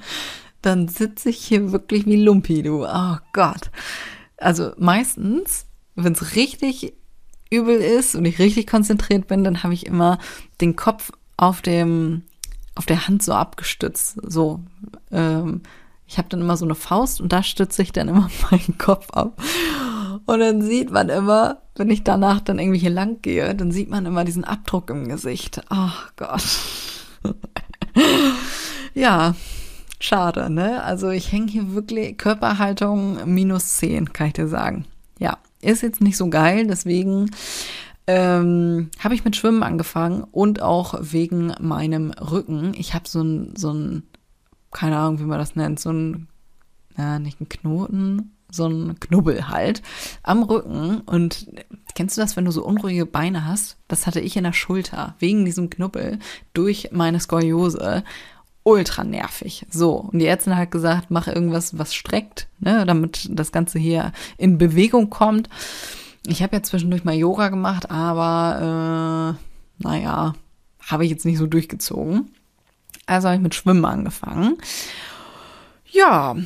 dann 0.63 0.89
sitze 0.89 1.31
ich 1.31 1.39
hier 1.39 1.73
wirklich 1.73 2.07
wie 2.07 2.23
Lumpi, 2.23 2.63
du. 2.63 2.85
Oh 2.85 3.17
Gott. 3.33 3.71
Also 4.37 4.73
meistens, 4.79 5.67
wenn 6.05 6.13
es 6.13 6.37
richtig 6.37 6.95
übel 7.51 7.77
ist 7.77 8.15
und 8.15 8.25
ich 8.25 8.39
richtig 8.39 8.67
konzentriert 8.67 9.27
bin, 9.27 9.45
dann 9.45 9.63
habe 9.63 9.75
ich 9.75 9.87
immer 9.87 10.19
den 10.61 10.77
Kopf 10.77 11.13
auf 11.37 11.63
dem 11.63 12.23
auf 12.75 12.87
der 12.87 13.09
Hand 13.09 13.25
so 13.25 13.33
abgestützt. 13.33 14.19
So, 14.23 14.61
ähm, 15.11 15.63
ich 16.07 16.17
habe 16.19 16.29
dann 16.29 16.41
immer 16.41 16.57
so 16.57 16.65
eine 16.65 16.77
Faust 16.77 17.21
und 17.21 17.33
da 17.33 17.43
stütze 17.43 17.83
ich 17.83 17.93
dann 17.93 18.09
immer 18.09 18.31
meinen 18.51 18.79
Kopf 18.79 19.11
ab. 19.11 19.43
Und 20.27 20.41
dann 20.41 20.63
sieht 20.63 20.91
man 20.91 21.09
immer, 21.09 21.63
wenn 21.75 21.91
ich 21.91 22.05
danach 22.05 22.41
dann 22.41 22.59
irgendwie 22.59 22.79
hier 22.79 22.91
lang 22.91 23.21
gehe, 23.23 23.55
dann 23.55 23.73
sieht 23.73 23.91
man 23.91 24.07
immer 24.07 24.25
diesen 24.25 24.45
Abdruck 24.45 24.91
im 24.91 25.09
Gesicht. 25.09 25.61
Oh 25.71 25.91
Gott. 26.17 26.45
ja, 28.95 29.35
Schade, 30.01 30.49
ne? 30.49 30.83
Also 30.85 31.11
ich 31.11 31.33
hänge 31.33 31.51
hier 31.51 31.75
wirklich 31.75 32.17
Körperhaltung 32.19 33.19
minus 33.33 33.79
10, 33.79 34.13
kann 34.13 34.29
ich 34.29 34.35
dir 34.35 34.47
sagen. 34.47 34.85
Ja, 35.19 35.39
ist 35.61 35.83
jetzt 35.83 36.01
nicht 36.01 36.17
so 36.17 36.29
geil, 36.29 36.67
deswegen 36.67 37.31
ähm, 38.07 38.91
habe 38.99 39.15
ich 39.15 39.25
mit 39.25 39.37
Schwimmen 39.37 39.63
angefangen 39.63 40.25
und 40.25 40.63
auch 40.63 40.95
wegen 41.01 41.53
meinem 41.61 42.11
Rücken. 42.13 42.73
Ich 42.75 42.95
habe 42.95 43.09
so 43.09 43.23
ein, 43.23 43.55
so 43.57 43.73
ein, 43.73 44.03
keine 44.71 44.97
Ahnung, 44.97 45.21
wie 45.21 45.25
man 45.25 45.39
das 45.39 45.57
nennt, 45.57 45.79
so 45.79 45.91
ein, 45.91 46.29
ja, 46.97 47.19
nicht 47.19 47.41
ein 47.41 47.49
Knoten, 47.49 48.33
so 48.51 48.67
ein 48.67 48.99
Knubbel 48.99 49.49
halt 49.49 49.83
am 50.23 50.43
Rücken. 50.43 51.01
Und 51.01 51.49
kennst 51.95 52.17
du 52.17 52.23
das, 52.23 52.37
wenn 52.37 52.47
du 52.47 52.51
so 52.51 52.65
unruhige 52.65 53.05
Beine 53.05 53.45
hast? 53.47 53.77
Das 53.89 54.07
hatte 54.07 54.21
ich 54.21 54.37
in 54.37 54.45
der 54.45 54.55
Schulter 54.55 55.15
wegen 55.19 55.45
diesem 55.45 55.69
Knubbel 55.69 56.19
durch 56.55 56.89
meine 56.93 57.21
Skoliose 57.21 58.05
ultra 58.69 59.03
nervig. 59.03 59.67
So, 59.71 59.95
und 59.95 60.19
die 60.19 60.27
Ärztin 60.27 60.57
hat 60.57 60.71
gesagt, 60.71 61.11
mach 61.11 61.27
irgendwas, 61.27 61.79
was 61.79 61.95
streckt, 61.95 62.49
ne, 62.61 62.85
damit 62.87 63.29
das 63.31 63.51
Ganze 63.51 63.79
hier 63.79 64.13
in 64.37 64.59
Bewegung 64.59 65.11
kommt. 65.11 65.49
Ich 66.27 66.43
habe 66.43 66.57
ja 66.57 66.63
zwischendurch 66.63 67.05
mal 67.05 67.15
Yoga 67.15 67.49
gemacht, 67.49 67.91
aber 67.91 69.37
äh, 69.81 69.83
naja, 69.83 70.35
habe 70.87 71.05
ich 71.05 71.11
jetzt 71.11 71.25
nicht 71.25 71.39
so 71.39 71.47
durchgezogen. 71.47 72.31
Also 73.07 73.29
habe 73.29 73.37
ich 73.37 73.43
mit 73.43 73.55
Schwimmen 73.55 73.87
angefangen. 73.87 74.59
Ja, 75.91 76.37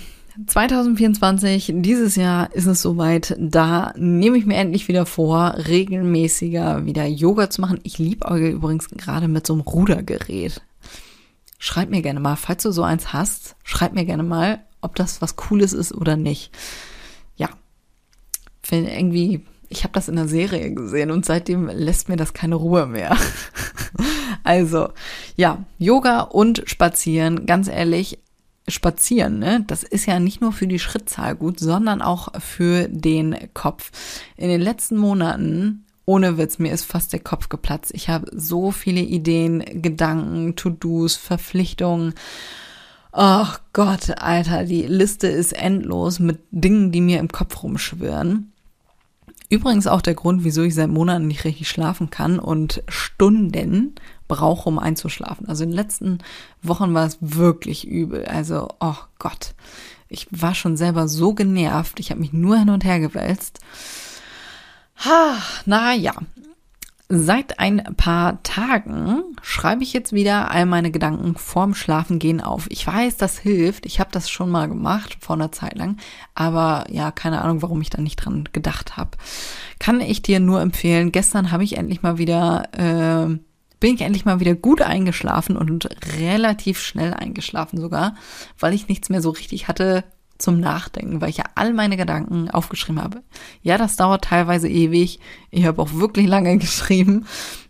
2024, 0.47 1.73
dieses 1.77 2.15
Jahr 2.15 2.55
ist 2.55 2.67
es 2.67 2.81
soweit. 2.81 3.37
Da 3.39 3.93
nehme 3.97 4.39
ich 4.39 4.47
mir 4.47 4.57
endlich 4.57 4.87
wieder 4.87 5.07
vor, 5.07 5.57
regelmäßiger 5.67 6.87
wieder 6.87 7.05
Yoga 7.05 7.51
zu 7.51 7.61
machen. 7.61 7.81
Ich 7.83 7.99
liebe 7.99 8.29
übrigens 8.39 8.89
gerade 8.91 9.27
mit 9.27 9.47
so 9.47 9.55
einem 9.55 9.63
Rudergerät 9.63 10.63
schreib 11.63 11.91
mir 11.91 12.03
gerne 12.03 12.19
mal, 12.19 12.35
falls 12.35 12.65
du 12.65 12.73
so 12.73 12.83
eins 12.83 13.13
hast, 13.13 13.55
schreib 13.63 13.93
mir 13.93 14.05
gerne 14.05 14.25
mal, 14.25 14.65
ob 14.81 14.97
das 14.97 15.23
was 15.23 15.37
Cooles 15.37 15.73
ist 15.73 15.95
oder 15.95 16.17
nicht. 16.17 16.51
Ja, 17.37 17.51
wenn 18.69 18.85
irgendwie, 18.85 19.47
ich 19.69 19.85
habe 19.85 19.93
das 19.93 20.09
in 20.09 20.17
der 20.17 20.27
Serie 20.27 20.75
gesehen 20.75 21.13
und 21.13 21.25
seitdem 21.25 21.69
lässt 21.69 22.09
mir 22.09 22.17
das 22.17 22.35
keine 22.35 22.57
Ruhe 22.57 22.87
mehr. 22.87 23.17
also, 24.43 24.89
ja, 25.37 25.65
Yoga 25.79 26.23
und 26.23 26.65
Spazieren, 26.67 27.47
ganz 27.47 27.69
ehrlich, 27.69 28.19
Spazieren, 28.67 29.39
ne? 29.39 29.63
Das 29.65 29.85
ist 29.85 30.07
ja 30.07 30.19
nicht 30.19 30.41
nur 30.41 30.53
für 30.53 30.67
die 30.67 30.81
Schrittzahl 30.81 31.37
gut, 31.37 31.61
sondern 31.61 32.03
auch 32.03 32.41
für 32.41 32.89
den 32.89 33.37
Kopf. 33.55 33.93
In 34.37 34.49
den 34.49 34.61
letzten 34.61 34.97
Monaten 34.97 35.85
ohne 36.05 36.39
Witz, 36.39 36.59
mir 36.59 36.73
ist 36.73 36.85
fast 36.85 37.13
der 37.13 37.21
Kopf 37.21 37.49
geplatzt. 37.49 37.93
Ich 37.95 38.09
habe 38.09 38.31
so 38.35 38.71
viele 38.71 39.01
Ideen, 39.01 39.83
Gedanken, 39.83 40.57
To-Dos, 40.57 41.17
Verpflichtungen. 41.17 42.15
Ach 43.13 43.61
Gott, 43.73 44.19
Alter, 44.19 44.65
die 44.65 44.83
Liste 44.83 45.29
ist 45.29 45.53
endlos 45.53 46.19
mit 46.19 46.41
Dingen, 46.51 46.93
die 46.93 47.01
mir 47.01 47.21
im 47.21 47.29
Kopf 47.29 47.63
rumschwirren. 47.63 48.53
Übrigens 49.53 49.87
auch 49.87 50.01
der 50.01 50.15
Grund, 50.15 50.45
wieso 50.45 50.63
ich 50.63 50.75
seit 50.75 50.89
Monaten 50.89 51.27
nicht 51.27 51.45
richtig 51.45 51.69
schlafen 51.69 52.09
kann 52.09 52.39
und 52.39 52.83
Stunden 52.89 53.95
brauche, 54.27 54.67
um 54.67 54.79
einzuschlafen. 54.79 55.47
Also 55.47 55.65
in 55.65 55.71
den 55.71 55.77
letzten 55.77 56.19
Wochen 56.63 56.95
war 56.95 57.07
es 57.07 57.19
wirklich 57.21 57.87
übel. 57.87 58.25
Also, 58.25 58.69
oh 58.81 58.97
Gott, 59.19 59.55
ich 60.09 60.27
war 60.31 60.55
schon 60.55 60.79
selber 60.79 61.07
so 61.07 61.35
genervt. 61.35 62.01
Ich 62.01 62.11
habe 62.11 62.21
mich 62.21 62.33
nur 62.33 62.57
hin 62.57 62.71
und 62.71 62.85
her 62.85 62.99
gewälzt. 62.99 63.61
Ha, 65.05 65.37
na 65.67 65.95
ja. 65.95 66.13
Seit 67.15 67.59
ein 67.59 67.83
paar 67.97 68.43
Tagen 68.43 69.23
schreibe 69.43 69.83
ich 69.83 69.93
jetzt 69.93 70.15
wieder 70.15 70.51
all 70.51 70.65
meine 70.65 70.91
Gedanken 70.91 71.35
vorm 71.37 71.75
Schlafengehen 71.75 72.41
auf. 72.41 72.67
Ich 72.71 72.87
weiß, 72.87 73.19
das 73.19 73.39
hilft. 73.39 73.85
Ich 73.85 74.01
habe 74.01 74.11
das 74.13 74.31
schon 74.31 74.49
mal 74.49 74.67
gemacht 74.67 75.19
vor 75.21 75.37
einer 75.37 75.53
Zeit 75.53 75.77
lang, 75.77 75.99
aber 76.35 76.87
ja, 76.89 77.11
keine 77.11 77.43
Ahnung, 77.43 77.61
warum 77.61 77.83
ich 77.83 77.91
da 77.91 78.01
nicht 78.01 78.17
dran 78.17 78.49
gedacht 78.53 78.97
habe. 78.97 79.11
Kann 79.79 80.01
ich 80.01 80.23
dir 80.23 80.41
nur 80.41 80.63
empfehlen. 80.63 81.13
Gestern 81.13 81.51
habe 81.51 81.65
ich 81.65 81.77
endlich 81.77 82.03
mal 82.03 82.17
wieder 82.17 82.69
äh, 82.73 83.39
bin 83.83 83.97
ich 83.97 84.03
endlich 84.03 84.25
mal 84.25 84.39
wieder 84.39 84.55
gut 84.55 84.81
eingeschlafen 84.81 85.57
und 85.57 85.89
relativ 86.17 86.81
schnell 86.81 87.13
eingeschlafen 87.13 87.81
sogar, 87.81 88.15
weil 88.57 88.75
ich 88.75 88.87
nichts 88.87 89.09
mehr 89.09 89.21
so 89.21 89.31
richtig 89.31 89.67
hatte, 89.67 90.05
zum 90.43 90.61
Nachdenken, 90.61 91.21
weil 91.21 91.31
ich 91.31 91.39
ja 91.39 91.45
all 91.55 91.73
meine 91.73 91.97
Gedanken 91.97 92.51
aufgeschrieben 92.51 93.03
habe. 93.03 93.23
Ja, 93.63 93.79
das 93.79 93.97
dauert 93.97 94.25
teilweise 94.25 94.69
ewig. 94.69 95.21
Ich 95.51 95.65
habe 95.65 95.81
auch 95.81 95.95
wirklich 95.95 96.27
lange 96.27 96.59
geschrieben. 96.59 97.27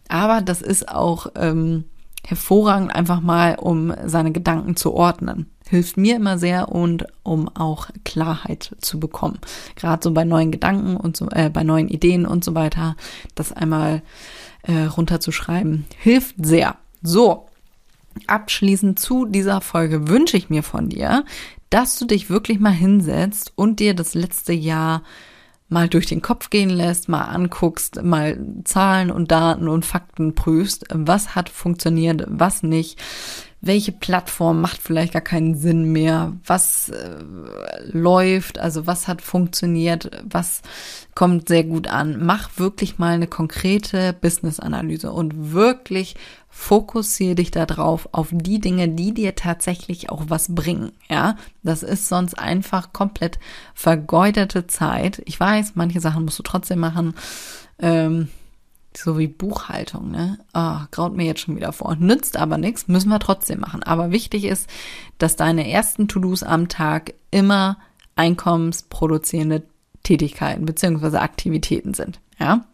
Aber 0.09 0.41
das 0.41 0.63
ist 0.63 0.89
auch 0.89 1.29
ähm, 1.37 1.85
hervorragend 2.25 2.95
einfach 2.95 3.21
mal, 3.21 3.57
um 3.57 3.93
seine 4.05 4.33
Gedanken 4.33 4.77
zu 4.77 4.95
ordnen. 4.95 5.47
Hilft 5.69 5.97
mir 5.97 6.17
immer 6.17 6.39
sehr 6.39 6.69
und 6.71 7.07
um 7.23 7.49
auch 7.49 7.89
Klarheit 8.05 8.77
zu 8.81 9.01
bekommen. 9.01 9.39
Gerade 9.77 10.03
so 10.03 10.13
bei 10.13 10.25
neuen 10.25 10.51
Gedanken 10.51 10.97
und 10.97 11.17
so, 11.17 11.29
äh, 11.31 11.51
bei 11.51 11.65
neuen 11.65 11.89
Ideen 11.89 12.27
und 12.27 12.45
so 12.45 12.55
weiter, 12.55 12.97
das 13.35 13.53
einmal 13.53 14.03
äh, 14.63 14.85
runterzuschreiben, 14.85 15.87
hilft 15.99 16.37
sehr. 16.45 16.77
So, 17.03 17.47
abschließend 18.27 18.99
zu 18.99 19.25
dieser 19.25 19.61
Folge 19.61 20.09
wünsche 20.09 20.37
ich 20.37 20.51
mir 20.51 20.63
von 20.63 20.89
dir, 20.89 21.25
dass 21.73 21.99
du 21.99 22.05
dich 22.05 22.29
wirklich 22.29 22.61
mal 22.61 22.71
hinsetzt 22.71 23.53
und 23.57 23.81
dir 23.81 23.95
das 23.95 24.15
letzte 24.15 24.53
Jahr 24.53 25.03
mal 25.69 25.89
durch 25.89 26.07
den 26.07 26.21
Kopf 26.21 26.51
gehen 26.51 26.69
lässt, 26.69 27.09
mal 27.09 27.23
anguckst, 27.23 28.03
mal 28.03 28.39
Zahlen 28.65 29.11
und 29.11 29.31
Daten 29.31 29.69
und 29.69 29.87
Fakten 29.87 30.35
prüfst, 30.35 30.85
was 30.93 31.35
hat 31.35 31.49
funktioniert, 31.49 32.25
was 32.29 32.63
nicht, 32.63 33.01
welche 33.65 33.93
Plattform 33.93 34.61
macht 34.61 34.83
vielleicht 34.83 35.13
gar 35.13 35.23
keinen 35.23 35.55
Sinn 35.55 35.93
mehr, 35.93 36.33
was 36.45 36.89
äh, 36.89 37.25
läuft, 37.93 38.59
also 38.59 38.89
was 38.89 39.07
hat 39.07 39.23
funktioniert, 39.23 40.11
was 40.25 40.63
kommt 41.15 41.49
sehr 41.49 41.63
gut 41.63 41.87
an. 41.87 42.19
Mach 42.27 42.51
wirklich 42.59 42.99
mal 42.99 43.15
eine 43.15 43.29
konkrete 43.29 44.15
Business-Analyse 44.15 45.13
und 45.13 45.53
wirklich 45.53 46.17
fokussiere 46.49 47.37
dich 47.37 47.53
darauf, 47.53 48.09
auf 48.11 48.31
die 48.33 48.59
Dinge, 48.59 48.89
die 48.89 49.15
dir 49.15 49.37
tatsächlich 49.37 50.11
auch 50.11 50.25
was 50.27 50.53
bringen. 50.53 50.91
Ja, 51.09 51.37
das 51.63 51.85
ist 51.85 52.09
sonst 52.09 52.37
einfach 52.37 52.93
komplett 52.93 53.39
vergeudete 53.75 54.67
Zeit. 54.67 55.23
Ich 55.25 55.39
weiß, 55.39 55.73
manche 55.77 56.01
Sachen 56.01 56.25
musst 56.25 56.39
du 56.41 56.43
trotzdem 56.43 56.81
machen. 56.81 57.15
Ähm, 57.79 58.29
so 58.97 59.19
wie 59.19 59.27
Buchhaltung, 59.27 60.11
ne? 60.11 60.39
Oh, 60.55 60.77
graut 60.91 61.15
mir 61.15 61.25
jetzt 61.25 61.41
schon 61.41 61.57
wieder 61.57 61.73
vor. 61.73 61.97
Nützt 61.97 62.37
aber 62.37 62.59
nichts, 62.59 62.89
müssen 62.89 63.09
wir 63.09 63.19
trotzdem 63.19 63.61
machen. 63.61 63.83
Aber 63.83 64.11
wichtig 64.11 64.45
ist, 64.45 64.69
dass 65.19 65.37
deine 65.37 65.71
ersten 65.71 66.09
To-Dos 66.09 66.43
am 66.43 66.69
Tag 66.69 67.15
immer 67.31 67.79
einkommensproduzierende 68.17 69.63
Tätigkeiten 70.03 70.65
beziehungsweise 70.67 71.21
Aktivitäten 71.21 71.95
sind, 71.95 72.21
ja? 72.39 72.65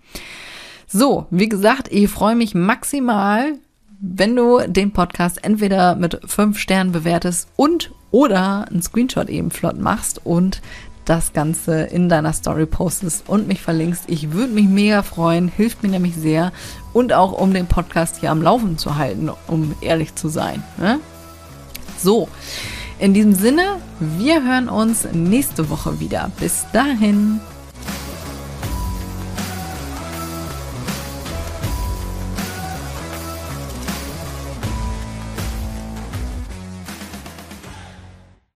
So, 0.87 1.27
wie 1.31 1.51
gesagt, 1.51 1.93
ich 1.93 2.09
freue 2.09 2.35
mich 2.35 2.55
maximal, 2.55 3.59
wenn 4.01 4.35
du 4.35 4.61
den 4.67 4.93
Podcast 4.93 5.45
entweder 5.45 5.97
mit 5.97 6.19
fünf 6.25 6.59
Sternen 6.59 6.93
bewertest 6.93 7.49
und 7.57 7.91
oder 8.11 8.67
einen 8.69 8.81
Screenshot 8.81 9.29
eben 9.29 9.51
flott 9.51 9.79
machst 9.79 10.25
und 10.25 10.63
das 11.09 11.33
Ganze 11.33 11.83
in 11.83 12.09
deiner 12.09 12.33
Story 12.33 12.67
postest 12.67 13.29
und 13.29 13.49
mich 13.49 13.63
verlinkst. 13.63 14.05
Ich 14.09 14.33
würde 14.33 14.53
mich 14.53 14.67
mega 14.67 15.03
freuen, 15.03 15.49
hilft 15.49 15.83
mir 15.83 15.89
nämlich 15.89 16.15
sehr 16.15 16.53
und 16.93 17.13
auch 17.13 17.33
um 17.33 17.55
den 17.55 17.67
Podcast 17.67 18.17
hier 18.21 18.31
am 18.31 18.43
Laufen 18.43 18.77
zu 18.77 18.97
halten, 18.97 19.31
um 19.47 19.75
ehrlich 19.81 20.15
zu 20.15 20.29
sein. 20.29 20.63
Ne? 20.77 21.01
So, 21.99 22.29
in 22.99 23.15
diesem 23.15 23.35
Sinne, 23.35 23.63
wir 24.01 24.45
hören 24.45 24.69
uns 24.69 25.07
nächste 25.13 25.71
Woche 25.71 25.99
wieder. 25.99 26.31
Bis 26.39 26.67
dahin. 26.73 27.41